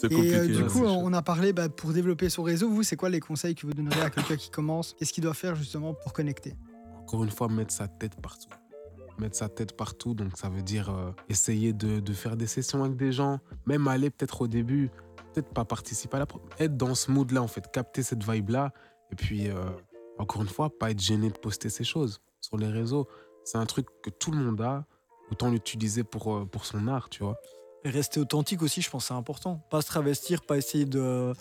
[0.09, 0.29] compliqué.
[0.29, 2.69] Et euh, du ouais, coup, on a parlé bah, pour développer son réseau.
[2.69, 5.35] Vous, c'est quoi les conseils que vous donneriez à quelqu'un qui commence Qu'est-ce qu'il doit
[5.35, 6.55] faire justement pour connecter?
[7.01, 8.49] Encore une fois, mettre sa tête partout.
[9.19, 12.85] Mettre sa tête partout, donc ça veut dire euh, essayer de, de faire des sessions
[12.85, 14.91] avec des gens, même aller peut-être au début,
[15.33, 16.27] peut-être pas participer à la
[16.59, 18.73] être dans ce mood-là en fait, capter cette vibe-là,
[19.13, 19.55] et puis euh,
[20.19, 23.09] encore une fois, pas être gêné de poster ces choses sur les réseaux.
[23.45, 24.87] C'est un truc que tout le monde a,
[25.31, 27.39] autant l'utiliser pour, pour son art, tu vois.
[27.85, 29.61] Et rester authentique aussi, je pense que c'est important.
[29.71, 31.33] Pas se travestir, pas essayer de,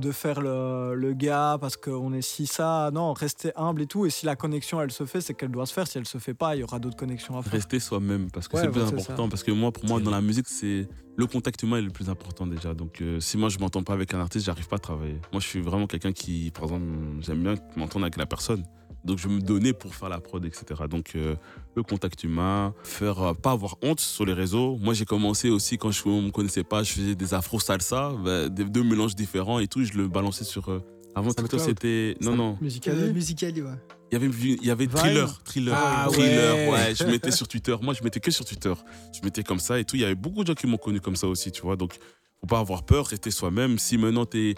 [0.00, 2.90] de faire le, le gars parce qu'on est si ça.
[2.92, 4.04] Non, rester humble et tout.
[4.04, 5.86] Et si la connexion, elle se fait, c'est qu'elle doit se faire.
[5.86, 7.52] Si elle se fait pas, il y aura d'autres connexions à faire.
[7.52, 9.30] Rester soi-même parce que Ouais, c'est le plus ouais, important ça.
[9.30, 12.10] parce que moi pour moi dans la musique c'est le contact humain est le plus
[12.10, 14.78] important déjà donc euh, si moi je m'entends pas avec un artiste j'arrive pas à
[14.80, 16.86] travailler moi je suis vraiment quelqu'un qui par exemple
[17.20, 18.64] j'aime bien m'entendre avec la personne
[19.04, 21.36] donc je me donner pour faire la prod etc donc euh,
[21.76, 25.76] le contact humain faire euh, pas avoir honte sur les réseaux moi j'ai commencé aussi
[25.78, 29.14] quand je on me connaissait pas je faisais des afro salsa bah, des deux mélanges
[29.14, 30.80] différents et tout je le balançais sur euh,
[31.14, 33.00] avant TikTok c'était non non Musicali.
[33.02, 33.70] Euh, Musicali, ouais.
[34.10, 34.88] il y avait, vu- il y avait.
[34.88, 36.70] Thriller, Thriller, Ah Thriller, ouais.
[36.72, 36.94] ouais.
[36.98, 37.76] Je mettais sur Twitter.
[37.80, 38.72] Moi, je mettais que sur Twitter.
[39.12, 39.94] Je mettais comme ça et tout.
[39.94, 41.76] Il y avait beaucoup de gens qui m'ont connu comme ça aussi, tu vois.
[41.76, 41.94] Donc,
[42.40, 43.78] faut pas avoir peur, rester soi-même.
[43.78, 44.56] Si maintenant t'es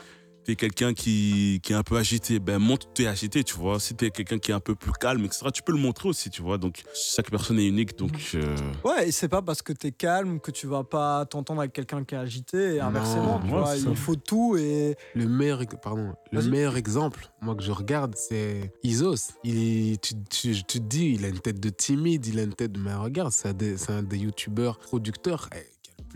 [0.52, 3.78] es, quelqu'un qui, qui est un peu agité, ben montre que t'es agité, tu vois.
[3.80, 6.30] Si t'es quelqu'un qui est un peu plus calme, etc., tu peux le montrer aussi,
[6.30, 6.58] tu vois.
[6.58, 8.12] Donc, chaque personne est unique, donc.
[8.34, 11.72] euh, Ouais, et c'est pas parce que t'es calme que tu vas pas t'entendre avec
[11.72, 12.76] quelqu'un qui est agité.
[12.76, 14.56] Et Non, inversement, tu ouais, vois, il faut tout.
[14.56, 19.32] Et Le meilleur, pardon, le meilleur exemple, moi que je regarde, c'est Isos.
[19.44, 19.56] Il
[19.92, 22.54] est- tu, tu- tu te dis, il a une tête de timide, il a une
[22.54, 22.80] tête de.
[22.80, 25.48] Mais regarde, c'est un des, c'est un des youtubeurs producteurs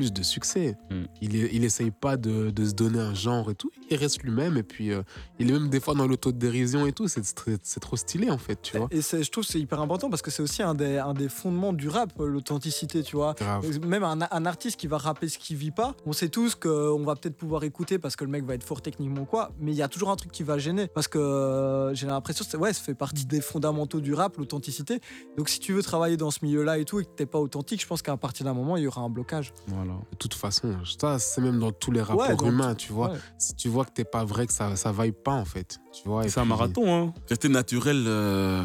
[0.00, 0.76] plus de succès.
[0.90, 1.02] Mm.
[1.20, 3.70] Il, il essaye pas de, de se donner un genre et tout.
[3.90, 5.02] Il reste lui-même et puis euh,
[5.38, 7.06] il est même des fois dans l'autodérision et tout.
[7.06, 8.88] C'est c'est- c'est trop stylé en fait, tu vois.
[8.90, 11.12] Et c'est- je trouve que c'est hyper important parce que c'est aussi un des, un
[11.12, 13.34] des fondements du rap, euh, l'authenticité, tu vois.
[13.34, 13.78] Grave.
[13.86, 17.02] Même un, un artiste qui va rapper ce qu'il vit pas, on sait tous qu'on
[17.04, 19.72] va peut-être pouvoir écouter parce que le mec va être fort techniquement ou quoi, mais
[19.72, 22.50] il y a toujours un truc qui va gêner parce que euh, j'ai l'impression que
[22.50, 25.00] c'est- ouais, ça fait partie des fondamentaux du rap, l'authenticité.
[25.36, 27.82] Donc si tu veux travailler dans ce milieu-là et tout et que t'es pas authentique,
[27.82, 29.52] je pense qu'à partir d'un moment, il y aura un blocage.
[29.66, 29.89] voilà.
[30.12, 33.10] De toute façon, ça, c'est même dans tous les rapports Ouais, humains, tu vois.
[33.12, 33.18] Ouais.
[33.38, 36.08] Si tu vois que t'es pas vrai, que ça, ça vaille pas en fait, tu
[36.08, 36.28] vois.
[36.28, 37.14] C'est un marathon, hein.
[37.28, 38.62] Rester naturel, euh,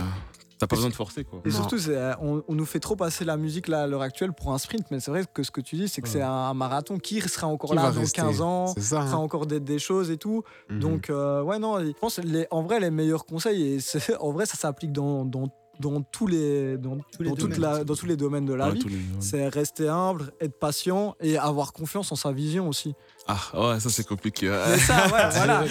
[0.59, 1.41] t'as pas besoin de forcer, quoi.
[1.45, 1.55] Et Non.
[1.55, 4.53] surtout, euh, on, on nous fait trop passer la musique là, à l'heure actuelle pour
[4.53, 6.13] un sprint, mais c'est vrai que ce que tu dis, c'est que Ouais.
[6.13, 9.01] c'est un marathon qui sera encore Qui là dans rester 15 ans, ça.
[9.01, 9.13] fera hein.
[9.17, 10.43] encore des, des choses et tout.
[10.69, 10.79] Mhm.
[10.79, 14.45] Donc, euh, ouais, non, je pense les, en vrai, les meilleurs conseils, et en vrai,
[14.45, 17.61] ça s'applique dans, dans dans tous les, dans, Tous les dans toute domaines.
[17.61, 18.83] la- dans tous les domaines de la Ouais, vie.
[18.85, 18.91] ouais.
[19.19, 22.93] C'est rester humble, être patient et avoir confiance en sa vision aussi.
[23.27, 24.49] Ah, ouais, ça c'est compliqué.
[24.49, 24.77] ouais.
[24.77, 25.63] Ça, ouais, voilà.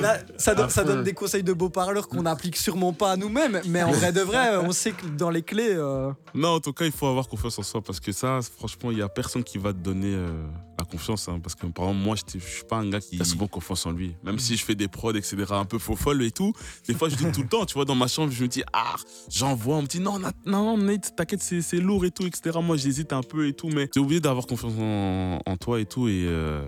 [0.00, 3.60] Là, ça, ça donne des conseils de beaux parleurs qu'on n'applique sûrement pas à nous-mêmes,
[3.66, 5.72] mais en vrai de vrai, on sait que dans les clés.
[5.74, 8.90] euh, Non, en tout cas, il faut avoir confiance en soi parce que ça, franchement,
[8.92, 10.44] il y a personne qui va te donner euh,
[10.80, 11.28] la confiance.
[11.28, 13.86] hein, parce que, par exemple, moi, je suis pas un gars qui a souvent confiance
[13.86, 14.14] en lui.
[14.24, 16.52] Même si je fais des prods, etc., un peu faux folle et tout,
[16.88, 17.64] des fois, je doute tout le temps.
[17.66, 18.96] Tu vois, dans ma chambre, je me dis, ah,
[19.28, 22.58] j'envoie, on me dit, non, non, Nate, t'inquiète, c'est c'est lourd et tout, etc.
[22.62, 25.86] Moi, j'hésite un peu et tout, mais j'ai oublié d'avoir confiance en, en toi et
[25.86, 26.08] tout.
[26.08, 26.64] Et euh,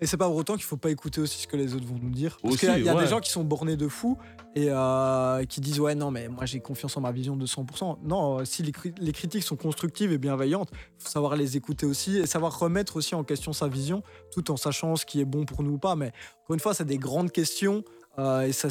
[0.00, 1.98] Et c'est pas pour autant qu'il faut pas écouter aussi ce que les autres vont
[2.00, 2.38] nous dire.
[2.42, 3.02] Parce qu'il y a, y a ouais.
[3.02, 4.16] des gens qui sont bornés de fou
[4.54, 7.98] et euh, qui disent ouais non mais moi j'ai confiance en ma vision de 100%.
[8.04, 11.84] Non, euh, si les, cri- les critiques sont constructives et bienveillantes, faut savoir les écouter
[11.84, 15.24] aussi et savoir remettre aussi en question sa vision, tout en sachant ce qui est
[15.24, 15.96] bon pour nous ou pas.
[15.96, 16.12] Mais
[16.44, 17.82] encore une fois, c'est des grandes questions
[18.18, 18.68] euh, et ça,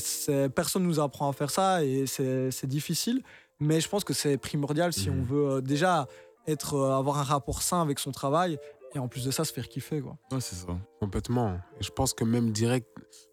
[0.49, 3.21] personne nous apprend à faire ça et c'est difficile.
[3.59, 5.19] Mais je pense que c'est primordial si Mhm.
[5.19, 6.07] on veut euh, déjà
[6.47, 8.57] être, avoir un rapport sain avec son travail
[8.95, 10.17] et en plus de ça se faire kiffer quoi.
[10.31, 10.77] ouais, c'est ça.
[10.99, 11.59] Complètement.
[11.79, 12.87] Et je pense que même direct,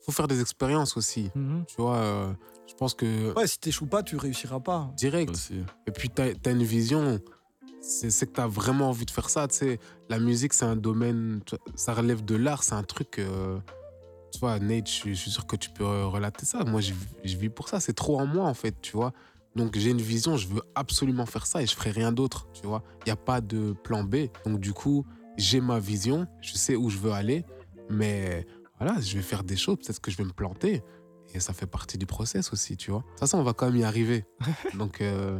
[0.04, 1.30] faut faire des expériences aussi.
[1.34, 2.32] Tu vois, euh,
[2.66, 4.90] je pense que Ouais, si t'échoues pas, tu réussiras pas.
[4.96, 5.30] direct.
[5.30, 5.62] Aussi.
[5.86, 7.20] Et puis, tu as, une vision.
[7.80, 9.46] C'est c'est que tu as vraiment envie de faire ça.
[9.48, 11.40] Tu sais, la musique, c'est un domaine.
[11.74, 12.62] Ça relève de l'art.
[12.62, 13.18] C'est un truc.
[13.18, 13.58] euh,
[14.32, 16.64] tu vois, Nate, je suis, je suis sûr que tu peux euh, relater ça.
[16.64, 17.80] Moi, je, je vis pour ça.
[17.80, 18.74] C'est trop en moi, en fait.
[18.82, 19.12] Tu vois.
[19.54, 20.36] Donc, j'ai une vision.
[20.36, 22.48] Je veux absolument faire ça et je ferai rien d'autre.
[22.54, 22.82] Tu vois.
[23.00, 24.26] Il n'y a pas de plan B.
[24.44, 25.04] Donc, du coup,
[25.36, 26.26] j'ai ma vision.
[26.40, 27.44] Je sais où je veux aller.
[27.90, 28.46] Mais
[28.80, 29.76] voilà, je vais faire des choses.
[29.78, 30.82] Peut-être que je vais me planter.
[31.34, 33.00] Et ça fait partie du process aussi, tu vois.
[33.00, 34.24] De toute façon, on va quand même y arriver.
[34.78, 35.38] Donc, euh,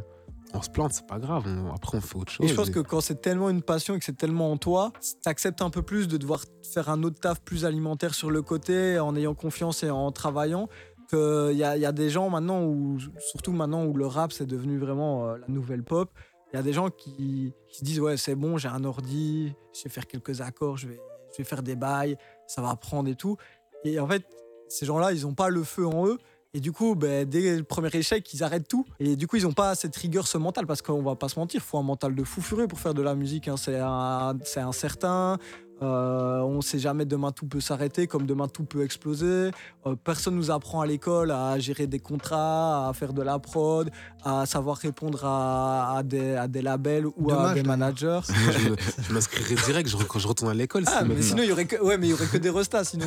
[0.52, 1.44] on se plante, c'est pas grave.
[1.46, 2.44] On- après, on fait autre chose.
[2.46, 4.56] Et je pense Et- que quand c'est tellement une passion et que c'est tellement en
[4.56, 8.42] toi, t'acceptes un peu plus de devoir faire un autre taf plus alimentaire sur le
[8.42, 10.68] côté en ayant confiance et en travaillant.
[11.10, 14.32] Qu'il y a, il y a des gens maintenant, où, surtout maintenant où le rap
[14.32, 16.10] c'est devenu vraiment euh, la nouvelle pop,
[16.54, 19.82] il y a des gens qui, se disent Ouais, c'est bon, j'ai un ordi, je
[19.82, 21.00] vais faire quelques accords, je vais,
[21.32, 23.36] je vais faire des bails, ça va prendre et tout.
[23.82, 24.24] Et en fait,
[24.68, 26.16] ces gens-là, ils n'ont pas le feu en eux.
[26.56, 28.86] Et du coup, ben, dès le premier échec, ils arrêtent tout.
[29.00, 31.40] Et du coup, ils n'ont pas cette rigueur, ce mental, parce qu'on va pas se
[31.40, 33.48] mentir, faut un mental de fou furieux pour faire de la musique.
[33.48, 33.56] hein.
[33.56, 35.38] C'est incertain.
[35.82, 39.50] Euh, on sait jamais demain tout peut s'arrêter, comme demain tout peut exploser.
[39.86, 43.90] Euh, personne nous apprend à l'école à gérer des contrats, à faire de la prod,
[44.24, 48.20] à savoir répondre à, à des, à des labels ou à des managers.
[48.28, 50.84] Je m'inscrirai direct je quand je retourne à l'école.
[50.86, 52.84] Ah, mais sinon, il y aurait que, ouais, mais il y aurait que des restas
[52.84, 53.06] sinon.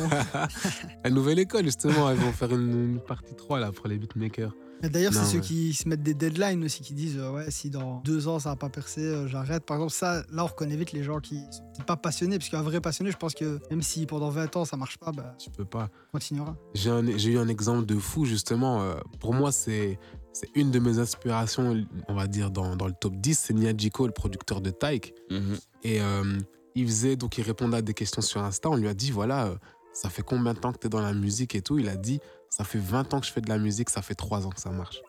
[1.04, 4.52] La nouvelle école, justement, ils vont faire une, une partie 3 là, pour les beatmakers.
[4.82, 5.40] D'ailleurs, c'est ceux ouais.
[5.44, 8.50] qui se mettent des deadlines aussi, qui disent euh, ouais, si dans deux ans ça
[8.50, 9.64] va pas percer, euh, j'arrête.
[9.66, 11.40] Par exemple, ça, là, on reconnaît vite les gens qui
[11.76, 14.64] sont pas passionnés, parce qu'un vrai passionné, je pense que même si pendant 20 ans
[14.64, 15.88] ça marche pas, bah, Tu peux pas.
[16.08, 16.56] on continuera.
[16.74, 18.82] J'ai un- j'ai eu un exemple de fou, justement.
[18.82, 19.98] euh, pour moi, c'est
[20.32, 23.36] c'est une de mes inspirations, on va dire, dans, dans le top 10.
[23.36, 25.12] C'est Niajiko, le producteur de Tyke.
[25.30, 25.56] Mhm.
[25.82, 26.38] Et euh,
[26.76, 28.70] il faisait, donc il répondait à des questions sur Insta.
[28.70, 29.56] On lui a dit, voilà, euh,
[29.92, 31.96] ça fait combien de temps que tu es dans la musique et tout Il a
[31.96, 32.20] dit,
[32.58, 34.60] ça fait 20 ans que je fais de la musique, ça fait 3 ans que
[34.60, 35.00] ça marche.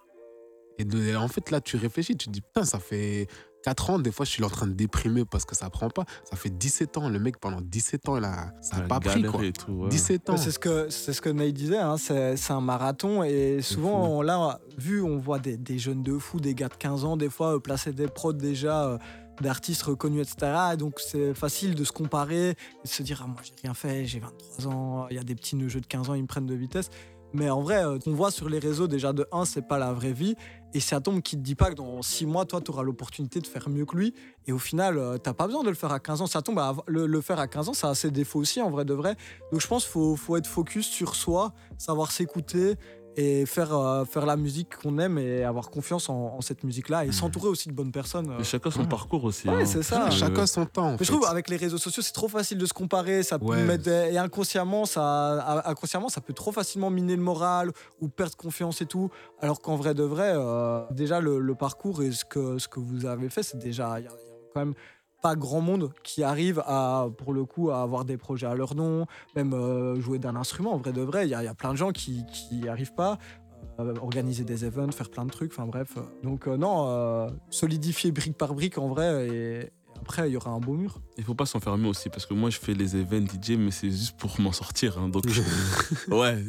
[0.78, 3.28] Et de- en fait, là, tu réfléchis, tu te dis, putain, ça fait
[3.64, 6.06] 4 ans, des fois, je suis en train de déprimer parce que ça prend pas.
[6.30, 9.22] Ça fait 17 ans, le mec, pendant 17 ans, il a, ça n'a pas pris,
[9.24, 9.42] quoi.
[9.52, 9.90] tout, ouais.
[9.90, 10.38] 17 ans.
[10.38, 14.06] C'est ce que c'est ce que Nate disait, hein, c'est c'est un marathon et souvent
[14.06, 14.12] fou.
[14.14, 17.18] on, là vu on voit des, des jeunes de fous, des gars de 15 ans
[17.18, 18.98] des fois euh, placer des prods déjà euh,
[19.42, 20.54] d'artistes reconnus etc.
[20.74, 23.74] Et donc c'est facile de se comparer et de se dire ah moi j'ai rien
[23.74, 26.28] fait, j'ai 23 ans, il y a des petits jeux de 15 ans ils me
[26.28, 26.90] prennent de vitesse.
[27.34, 29.94] Mais en vrai, euh, on voit sur les réseaux déjà de 1, c'est pas la
[29.94, 30.36] vraie vie.
[30.74, 33.40] Et c'est tombe qui te dit pas que dans 6 mois, toi, tu auras l'opportunité
[33.40, 34.14] de faire mieux que lui.
[34.48, 36.28] Et au final, euh, t'as pas besoin de le faire à 15 ans.
[36.28, 38.70] Ça tombe, à- le, le faire à 15 ans, ça a ses défauts aussi, en
[38.70, 39.16] vrai de vrai.
[39.52, 42.76] Donc je pense qu'il faut, faut être focus sur soi, savoir s'écouter
[43.22, 47.06] et faire, euh, faire la musique qu'on aime et avoir confiance en, en cette musique-là
[47.06, 48.30] et s'entourer aussi de bonnes personnes.
[48.30, 48.36] euh.
[48.38, 48.88] Mais chacun son Ouais.
[48.88, 49.50] parcours aussi.
[49.50, 49.66] Ouais, hein.
[49.66, 50.08] c'est ça.
[50.08, 50.90] Euh, Chacun son temps.
[50.90, 53.24] en Mais je trouve avec les réseaux sociaux, c'est trop facile de se comparer.
[53.24, 53.64] Ça peut Ouais.
[53.64, 58.82] mettre, et inconsciemment, ça, inconsciemment, ça peut trop facilement miner le moral ou perdre confiance
[58.82, 59.10] et tout.
[59.42, 62.80] Alors qu'en vrai de vrai, euh, déjà le, le parcours et ce que, ce que
[62.80, 64.00] vous avez fait, c'est déjà.
[64.00, 64.74] Il y, a il y a quand même
[65.22, 68.76] pas grand monde qui arrive à, pour le coup, à avoir des projets à leur
[68.76, 69.06] nom,
[69.36, 70.74] même euh, jouer d'un instrument.
[70.74, 73.18] En vrai de vrai, il y, a- plein de gens qui n'y arrivent pas.
[73.80, 75.98] euh, organiser des events, faire plein de trucs, enfin bref.
[76.24, 80.74] Donc euh, non, solidifier brique par brique en vrai après il y aura un beau
[80.74, 81.00] mur.
[81.18, 83.90] Il faut pas s'enfermer aussi parce que moi je fais les events DJ mais c'est
[83.92, 84.98] juste pour m'en sortir.
[84.98, 85.10] hein.
[85.10, 85.26] Donc
[86.10, 86.44] ouais,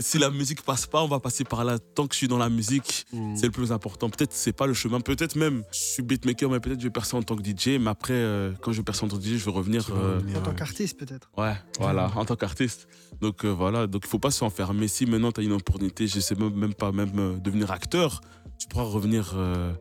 [0.00, 1.78] si la musique passe pas, on va passer par là.
[1.78, 3.36] Tant que je suis dans la musique, Mm.
[3.36, 4.08] c'est le plus important.
[4.10, 7.16] Peut-être c'est pas le chemin, peut-être même je suis beatmaker mais peut-être je vais percer
[7.16, 7.78] en tant que DJ.
[7.80, 9.86] Mais après euh, quand je vais percer en tant que DJ, je vais revenir.
[9.90, 11.30] Euh, revenir, En tant qu'artiste, peut-être.
[11.36, 12.88] Ouais, voilà, en tant qu'artiste.
[13.20, 14.88] Donc euh, voilà, donc il faut pas s'enfermer.
[14.88, 18.20] Si maintenant tu as une opportunité, je sais même, même pas même euh, devenir acteur,
[18.58, 19.72] tu pourras revenir euh,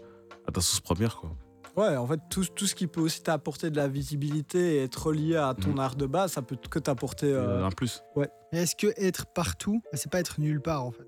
[0.48, 1.36] à ta source première, quoi.
[1.78, 5.08] Ouais, en fait, tout, tout ce qui peut aussi t'apporter de la visibilité et être
[5.08, 5.80] relié à ton Mhm.
[5.80, 7.28] art de base, ça peut que t'apporter.
[7.28, 8.02] euh, Euh, un plus.
[8.18, 11.06] Mais est-ce que être partout, bah, c'est pas être nulle part en fait?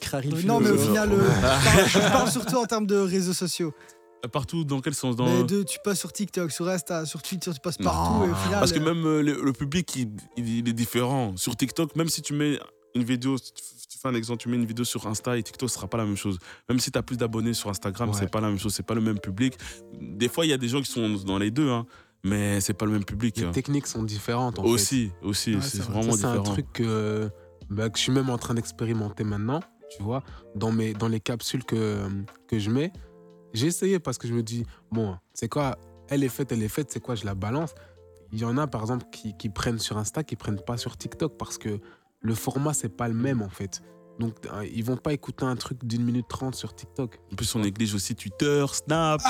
[0.00, 2.96] Crary Euh, Non, mais au final, euh, je, parle, je parle surtout en termes de
[2.96, 3.72] réseaux sociaux.
[4.32, 5.14] Partout, dans quel sens?
[5.16, 5.26] Dans...
[5.26, 7.84] Mais de, tu passes sur TikTok, sur Insta, sur Twitter, tu passes Non.
[7.90, 8.58] partout et au final.
[8.60, 11.36] Parce que euh, même euh, le, le public, il, il- il est différent.
[11.36, 12.58] Sur TikTok, même si tu mets
[12.98, 15.74] une vidéo, tu, fais un exemple, tu mets une vidéo sur Insta et TikTok, ce
[15.76, 16.38] sera pas la même chose.
[16.68, 18.16] Même si tu as plus d'abonnés sur Instagram, Ouais.
[18.18, 19.54] c'est pas la même chose, c'est pas le même public.
[20.00, 21.86] Des fois, il y a des gens qui sont dans les deux, hein,
[22.24, 23.36] mais c'est pas le même public.
[23.38, 23.50] Les hein.
[23.52, 24.68] techniques sont différentes en fait.
[24.68, 25.92] Aussi, aussi, Ouais, c'est c'est vrai.
[25.94, 26.52] vraiment Ça, c'est un différent.
[26.52, 27.30] truc que,
[27.70, 29.60] bah, que je suis même en train d'expérimenter maintenant,
[29.96, 30.22] tu vois,
[30.54, 32.06] dans, mes, dans les capsules que,
[32.46, 32.92] que je mets.
[33.54, 35.78] J'ai essayé parce que je me dis, bon, c'est quoi,
[36.08, 37.74] elle est faite, elle est faite, c'est quoi, je la balance?
[38.30, 40.98] Il y en a, par exemple, qui, qui prennent sur Insta, qui prennent pas sur
[40.98, 41.80] TikTok parce que
[42.20, 43.80] le format, c'est pas le même, en fait.
[44.18, 47.20] Donc, euh, ils vont pas écouter un truc d'une minute trente sur TikTok.
[47.32, 49.20] En plus, on néglige aussi Twitter, Snap.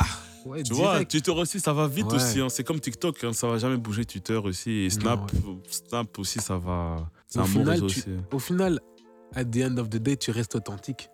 [0.47, 1.11] Ouais, tu vois, direct.
[1.11, 2.15] Twitter aussi, ça va vite Ouais.
[2.15, 2.41] aussi.
[2.41, 2.49] hein.
[2.49, 4.71] C'est comme TikTok, hein, ça va jamais bouger Twitter aussi.
[4.71, 5.31] Et Snap,
[5.69, 7.11] Snap aussi, ça va.
[7.27, 8.11] C'est Au un final, réseau tu- aussi.
[8.33, 8.81] Au final,
[9.35, 11.11] at the end of the day, tu restes authentique.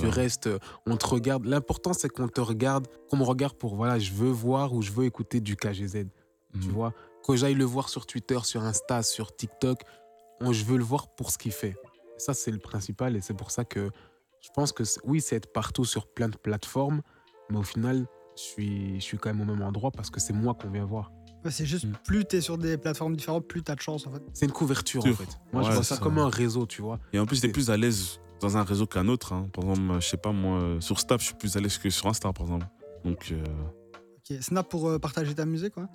[0.00, 1.44] Tu restes, euh, on te regarde.
[1.46, 4.90] L'important, c'est qu'on te regarde, qu'on me regarde pour, voilà, je veux voir ou je
[4.90, 6.06] veux écouter du KGZ.
[6.60, 6.72] Tu Mhm.
[6.72, 6.92] vois,
[7.26, 9.82] que j'aille le voir sur Twitter, sur Insta, sur TikTok,
[10.52, 11.76] je veux le voir pour ce qu'il fait.
[12.18, 13.90] Ça, c'est le principal et c'est pour ça que
[14.40, 17.02] je pense que, oui, c'est être partout sur plein de plateformes,
[17.50, 18.06] mais au final,
[18.36, 20.84] je suis, je suis quand même au même endroit parce que c'est moi qu'on vient
[20.84, 21.10] voir.
[21.48, 21.92] c'est juste Mm.
[22.04, 24.22] plus t'es sur des plateformes différentes, plus t'as de chance en fait.
[24.34, 25.28] C'est une couverture, en fait.
[25.52, 26.98] Moi, je vois ça ça- comme un réseau, tu vois.
[27.12, 29.32] Et en plus, t'es C'est- plus à l'aise dans un réseau qu'un autre.
[29.32, 29.48] hein.
[29.52, 32.06] Par exemple, je sais pas, moi, sur Snap, je suis plus à l'aise que sur
[32.08, 32.66] Insta, par exemple.
[33.04, 33.42] Donc, euh,
[34.28, 35.88] Ok, Snap pour euh, partager ta musique, quoi.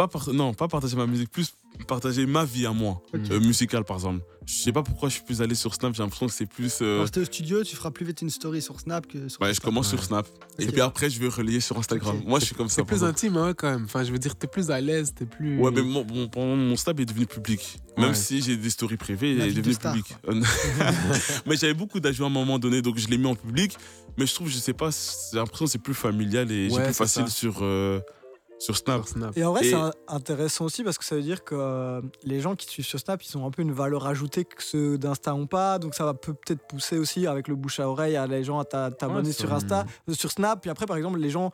[0.00, 1.52] Pas par- non, pas partager ma musique, plus
[1.86, 4.22] partager ma vie à moi, euh, musicale, par exemple.
[4.46, 6.78] Je sais pas pourquoi je suis plus allé sur Snap, j'ai l'impression que c'est plus.
[6.80, 9.40] euh, Quand t'es au studio, tu feras plus vite une story sur Snap que sur.
[9.42, 9.98] ouais, je commence Ouais.
[9.98, 10.26] sur Snap.
[10.58, 12.20] Et puis après, je vais relayer sur Instagram.
[12.26, 12.76] Moi, je suis comme ça.
[12.76, 13.10] C'est plus exemple.
[13.12, 13.84] intime, hein, quand même.
[13.84, 15.58] Enfin, je veux dire, t'es plus à l'aise, t'es plus.
[15.58, 17.78] Ouais, mais mon, mon, mon- mon Snap est devenu public.
[17.98, 18.14] Même Ouais.
[18.14, 20.06] si j'ai des stories privées, il est de devenu public.
[21.46, 23.76] mais j'avais beaucoup d'ajouts à un moment donné, donc je l'ai mis en public.
[24.16, 24.90] Mais je trouve, je sais pas,
[25.32, 27.30] j'ai l'impression que c'est plus familial et j'ai plus facile ça.
[27.30, 28.00] sur, euh,
[28.60, 28.98] sur Snap.
[29.04, 29.36] sur Snap.
[29.36, 32.40] Et en vrai, Et- c'est intéressant aussi parce que ça veut dire que euh, les
[32.40, 34.98] gens qui te suivent sur Snap, ils ont un peu une valeur ajoutée que ceux
[34.98, 35.78] d'Insta ont pas.
[35.80, 38.60] Donc ça va peut- peut-être pousser aussi avec le bouche à oreille à les gens
[38.60, 40.60] à t'a- t'abonner Ouais, sur Insta, euh, sur Snap.
[40.60, 41.50] Puis après, par exemple, les gens.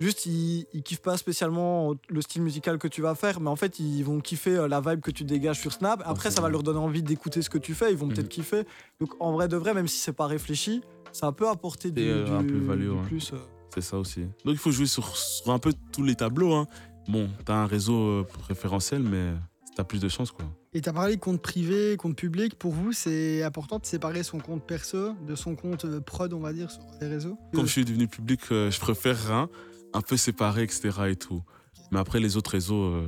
[0.00, 3.56] Juste, ils, ils kiffent pas spécialement le style musical que tu vas faire, mais en
[3.56, 6.02] fait, ils vont kiffer euh, la vibe que tu dégages sur Snap.
[6.06, 7.90] Après, c'est ça va leur donner envie d'écouter ce que tu fais.
[7.90, 8.12] Ils vont Mhm.
[8.14, 8.62] peut-être kiffer.
[9.00, 12.12] Donc, en vrai de vrai, même si c'est pas réfléchi, ça peut apporter du, Et,
[12.12, 13.02] un du- plus-value, du ouais.
[13.08, 13.32] plus.
[13.32, 13.38] euh.
[13.80, 14.20] C'est ça aussi.
[14.22, 16.54] Donc il faut jouer sur, sur un peu tous les tableaux.
[16.54, 16.66] Hein.
[17.08, 19.32] Bon, t'as un réseau euh, préférentiel, mais
[19.76, 20.44] t'as plus de chance, quoi.
[20.74, 22.58] Et t'as parlé de compte privé, compte public.
[22.58, 26.40] Pour vous, c'est important de séparer son compte perso de son compte euh, prod, on
[26.40, 27.38] va dire, sur les réseaux?
[27.54, 29.48] Comme je suis devenu public, euh, je préfère un,
[29.94, 30.90] un peu séparé, etc.
[31.08, 31.42] et tout.
[31.90, 33.06] Mais après, les autres réseaux, euh,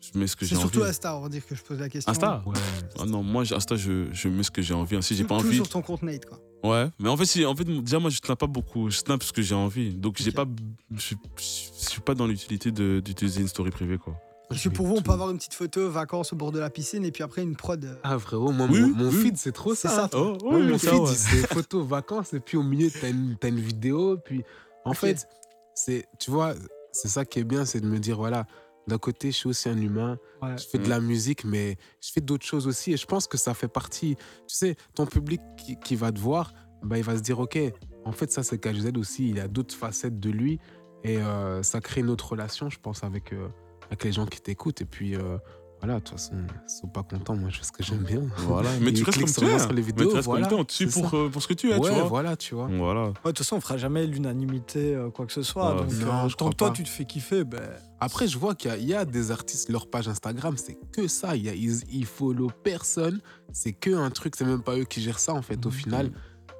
[0.00, 0.70] je mets ce que C'est j'ai envie.
[0.70, 2.12] surtout Insta, on va dire que je pose la question.
[2.12, 2.42] Insta?
[2.46, 2.54] Ouais.
[3.00, 4.94] Ah non, moi, Insta, je, je mets ce que j'ai envie.
[4.94, 5.02] hein.
[5.02, 5.56] Si j'ai pas tout envie.
[5.56, 6.38] sur ton compte Nate, quoi.
[6.64, 8.90] Ouais, mais en fait, si- en fait, déjà, moi, je snap pas beaucoup.
[8.90, 9.90] Je snap ce que j'ai envie.
[9.94, 10.46] Donc, j'ai pas,
[10.94, 14.16] je, suis- je suis pas dans l'utilité de- d'utiliser une story privée, quoi.
[14.48, 16.60] Parce Je que pour vous, on peut avoir une petite photo vacances au bord de
[16.60, 17.84] la piscine et puis après une prod.
[17.84, 19.22] euh, Ah, frérot, moi, Oui, mon, mon oui.
[19.22, 20.08] feed, c'est trop C'est ça.
[20.08, 20.18] ça.
[20.18, 21.14] Oh, Moi, mon ça, feed, ouais.
[21.14, 24.18] c'est photos, vacances, et puis au milieu, t'as une, t'as une vidéo.
[24.24, 24.42] Puis,
[24.84, 25.26] en fait,
[25.74, 26.54] c'est, tu vois,
[26.92, 28.46] c'est ça qui est bien, c'est de me dire, voilà,
[28.86, 30.56] d'un côté, je suis aussi un humain, Ouais.
[30.58, 32.92] je fais de la musique, mais je fais d'autres choses aussi.
[32.92, 36.20] Et je pense que ça fait partie, tu sais, ton public qui, qui va te
[36.20, 37.58] voir, bah, il va se dire, OK,
[38.04, 40.60] en fait, ça, c'est KGZ aussi, il a d'autres facettes de lui.
[41.04, 43.48] Et euh, ça crée une autre relation, je pense, avec, euh,
[43.86, 44.80] avec les gens qui t'écoutent.
[44.80, 45.38] Et puis, euh,
[45.86, 46.34] voilà, de toute façon,
[46.66, 48.22] ils sont pas contents, moi, je fais ce que j'aime bien.
[48.38, 48.68] Voilà.
[48.80, 49.58] Mais tu restes comme sur tu es.
[49.58, 50.86] sur les Mais vidéos, tu restes voilà, comme tu es.
[50.86, 52.02] Pour, euh, pour ce que tu es, tu ouais, vois.
[52.04, 52.66] voilà, tu vois.
[52.70, 53.02] Voilà.
[53.04, 55.74] Ouais, de toute façon, on fera jamais l'unanimité, euh, quoi que ce soit.
[55.74, 55.82] Ouais.
[55.82, 56.74] donc, Non, euh, je tant que toi, pas.
[56.74, 57.60] tu te fais kiffer, ben,
[58.00, 60.76] Après, je vois qu'il y a- il y, a des artistes, leur page Instagram, c'est
[60.92, 61.34] que ça.
[61.36, 63.20] Il y a, ils, ils follow personne.
[63.52, 66.10] C'est que un truc, c'est même pas eux qui gèrent ça, en fait, au final.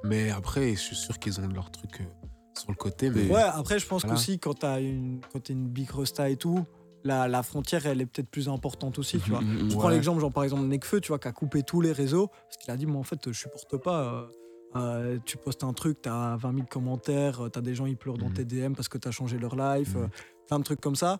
[0.03, 2.05] Mais après, je suis sûr qu'ils ont leur truc euh,
[2.57, 3.09] sur le côté.
[3.09, 4.15] Mais ouais, après, je pense Voilà.
[4.15, 6.63] qu'aussi, quand t'as une, quand t'es une big rosta et tout,
[7.07, 9.41] la, la frontière, elle est peut-être plus importante aussi, tu vois.
[9.41, 9.79] Mhm, Je Ouais.
[9.79, 12.57] prends l'exemple, genre par exemple Nekfeu, tu vois, qui a coupé tous les réseaux, parce
[12.57, 14.03] qu'il a dit, moi en fait, je supporte pas.
[14.03, 14.27] euh,
[14.75, 18.17] euh, tu postes un truc, t'as 20 000 commentaires, euh, t'as des gens, ils pleurent
[18.17, 18.33] dans Mhm.
[18.33, 20.03] tes DM parce que t'as changé leur life, Mhm.
[20.03, 20.07] euh,
[20.47, 21.19] plein de trucs comme ça.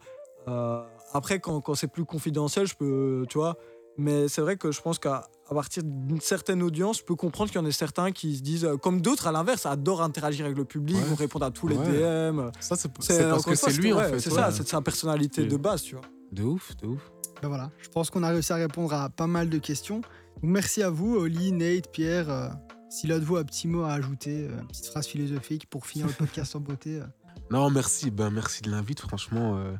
[0.50, 0.84] Euh,
[1.14, 3.56] après, quand, quand c'est plus confidentiel, je peux, tu vois.
[3.98, 7.50] Mais c'est vrai que je pense qu'à à partir d'une certaine audience, je peux comprendre
[7.52, 10.46] qu'il y en a certains qui se disent, euh, comme d'autres à l'inverse, adorent interagir
[10.46, 11.04] avec le public, Ouais.
[11.04, 11.86] vont répondre à tous les Ouais.
[12.32, 12.52] DM.
[12.60, 14.20] ça, c'est parce que c'est lui, en fait.
[14.20, 16.04] C'est ça, c'est sa personnalité de base, tu vois.
[16.32, 17.12] De ouf, de ouf.
[17.42, 19.98] Ben voilà, je pense qu'on a réussi à répondre à pas mal de questions.
[20.02, 22.50] Donc merci à vous, Oli, Nate, Pierre, euh,
[22.90, 25.70] Si l'un de vous a un petit mot à ajouter, euh, une petite phrase philosophique
[25.70, 27.00] pour finir le podcast en beauté.
[27.02, 27.06] euh.
[27.52, 28.12] Non, merci.
[28.12, 29.02] Ben, merci de l'invite.
[29.02, 29.74] Franchement, euh,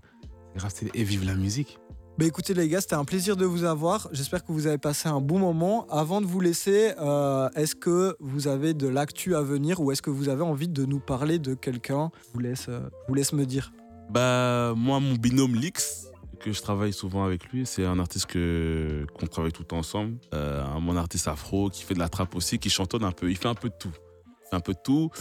[0.94, 1.80] Et vive la musique.
[2.18, 4.10] Bah écoutez les gars, c'était un plaisir de vous avoir.
[4.12, 5.86] J'espère que vous avez passé un bon moment.
[5.88, 10.02] Avant de vous laisser, euh, est-ce que vous avez de l'actu à venir ou est-ce
[10.02, 13.14] que vous avez envie de nous parler de quelqu'un Je vous laisse, euh, je vous
[13.14, 13.72] laisse me dire?
[14.10, 16.08] Bah, moi, mon binôme Lix,
[16.40, 20.18] que je travaille souvent avec lui, c'est un artiste que qu'on travaille tout ensemble.
[20.34, 23.30] Euh, mon artiste afro qui fait de la trappe aussi, qui chantonne un peu.
[23.30, 23.94] Il fait un peu de tout.
[24.52, 25.12] Un peu tout.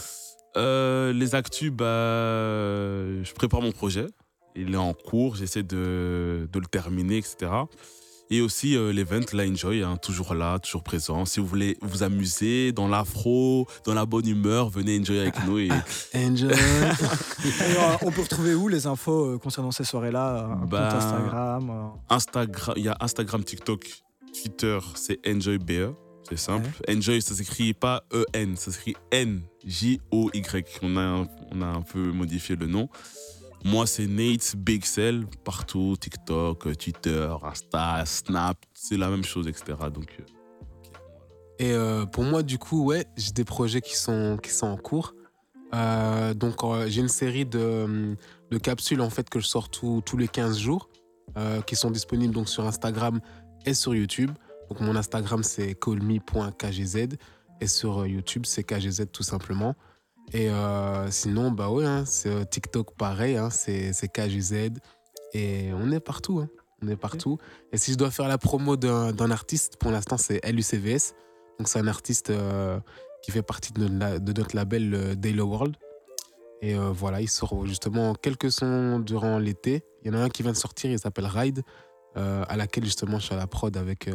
[0.55, 4.07] Euh, les actus, bah, je prépare mon projet.
[4.57, 7.51] Il est en cours, j'essaie de, de le terminer, etc.
[8.29, 11.23] Et aussi euh, l'event, la Enjoy, hein, toujours là, toujours présent.
[11.25, 15.59] Si vous voulez vous amuser dans l'afro, dans la bonne humeur, venez enjoy avec nous.
[15.59, 15.69] Et
[16.15, 16.51] Enjoy.
[17.61, 22.13] Euh, on peut retrouver où les infos euh, concernant ces soirées-là compte Bah, Instagram euh,
[22.15, 23.85] Instagram, il y a Instagram, TikTok,
[24.33, 25.93] Twitter, c'est EnjoyBE.
[26.27, 26.69] C'est simple.
[26.89, 30.79] Enjoy, ça s'écrit pas E-N, ça s'écrit N-J-O-Y.
[30.81, 32.89] On a, on a un peu modifié le nom.
[33.63, 39.77] Moi, c'est Nate Big Cell, partout, TikTok, Twitter, Insta, Snap, c'est la même chose, etc.
[39.93, 40.23] Donc, euh,
[41.59, 44.77] Et euh, pour moi, du coup, ouais, j'ai des projets qui sont, qui sont en
[44.77, 45.13] cours.
[45.73, 48.15] Euh, donc, euh, j'ai une série de,
[48.51, 50.89] de capsules en fait que je sors tous- les 15 jours,
[51.37, 53.19] euh, qui sont disponibles donc sur Instagram
[53.65, 54.31] et sur YouTube.
[54.69, 57.17] Donc, mon Instagram c'est callme.kgz
[57.59, 59.75] et sur euh, YouTube c'est kgz tout simplement.
[60.33, 64.71] Et euh, sinon, bah ouais, hein, c'est euh, TikTok pareil, hein, c'est c'est kgz
[65.33, 66.39] et on est partout.
[66.39, 66.49] hein.
[66.83, 67.37] On est partout.
[67.71, 71.13] Et si je dois faire la promo d'un d'un artiste, pour l'instant c'est LUCVS.
[71.57, 72.79] Donc c'est un artiste euh,
[73.23, 75.75] qui fait partie de notre, la- de notre label euh, Daily World.
[76.61, 79.83] Et voilà, il sort justement quelques sons durant l'été.
[80.03, 81.61] Il y en a un qui vient de sortir, il s'appelle Ride,
[82.15, 84.09] à laquelle justement je suis à la prod avec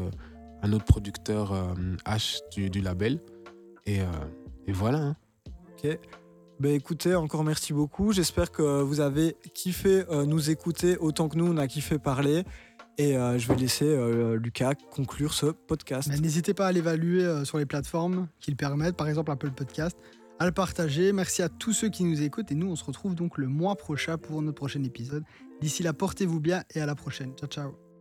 [0.62, 1.52] un autre producteur
[2.04, 3.20] H du, du label.
[3.86, 3.98] Et,
[4.66, 5.14] et voilà.
[6.60, 8.12] Bah écoutez, encore merci beaucoup.
[8.12, 12.44] J'espère que vous avez kiffé euh, nous écouter autant que nous, on a kiffé parler.
[12.98, 16.08] Et euh, je vais laisser euh, Lucas conclure ce podcast.
[16.10, 19.50] Mais N'hésitez pas à l'évaluer euh, sur les plateformes qui le permettent, par exemple Apple
[19.52, 19.96] Podcast,
[20.38, 21.12] à le partager.
[21.12, 23.76] Merci à tous ceux qui nous écoutent et nous, on se retrouve donc le mois
[23.76, 25.24] prochain pour notre prochain épisode.
[25.60, 27.32] D'ici là, portez-vous bien et à la prochaine.
[27.34, 27.91] Ciao, ciao.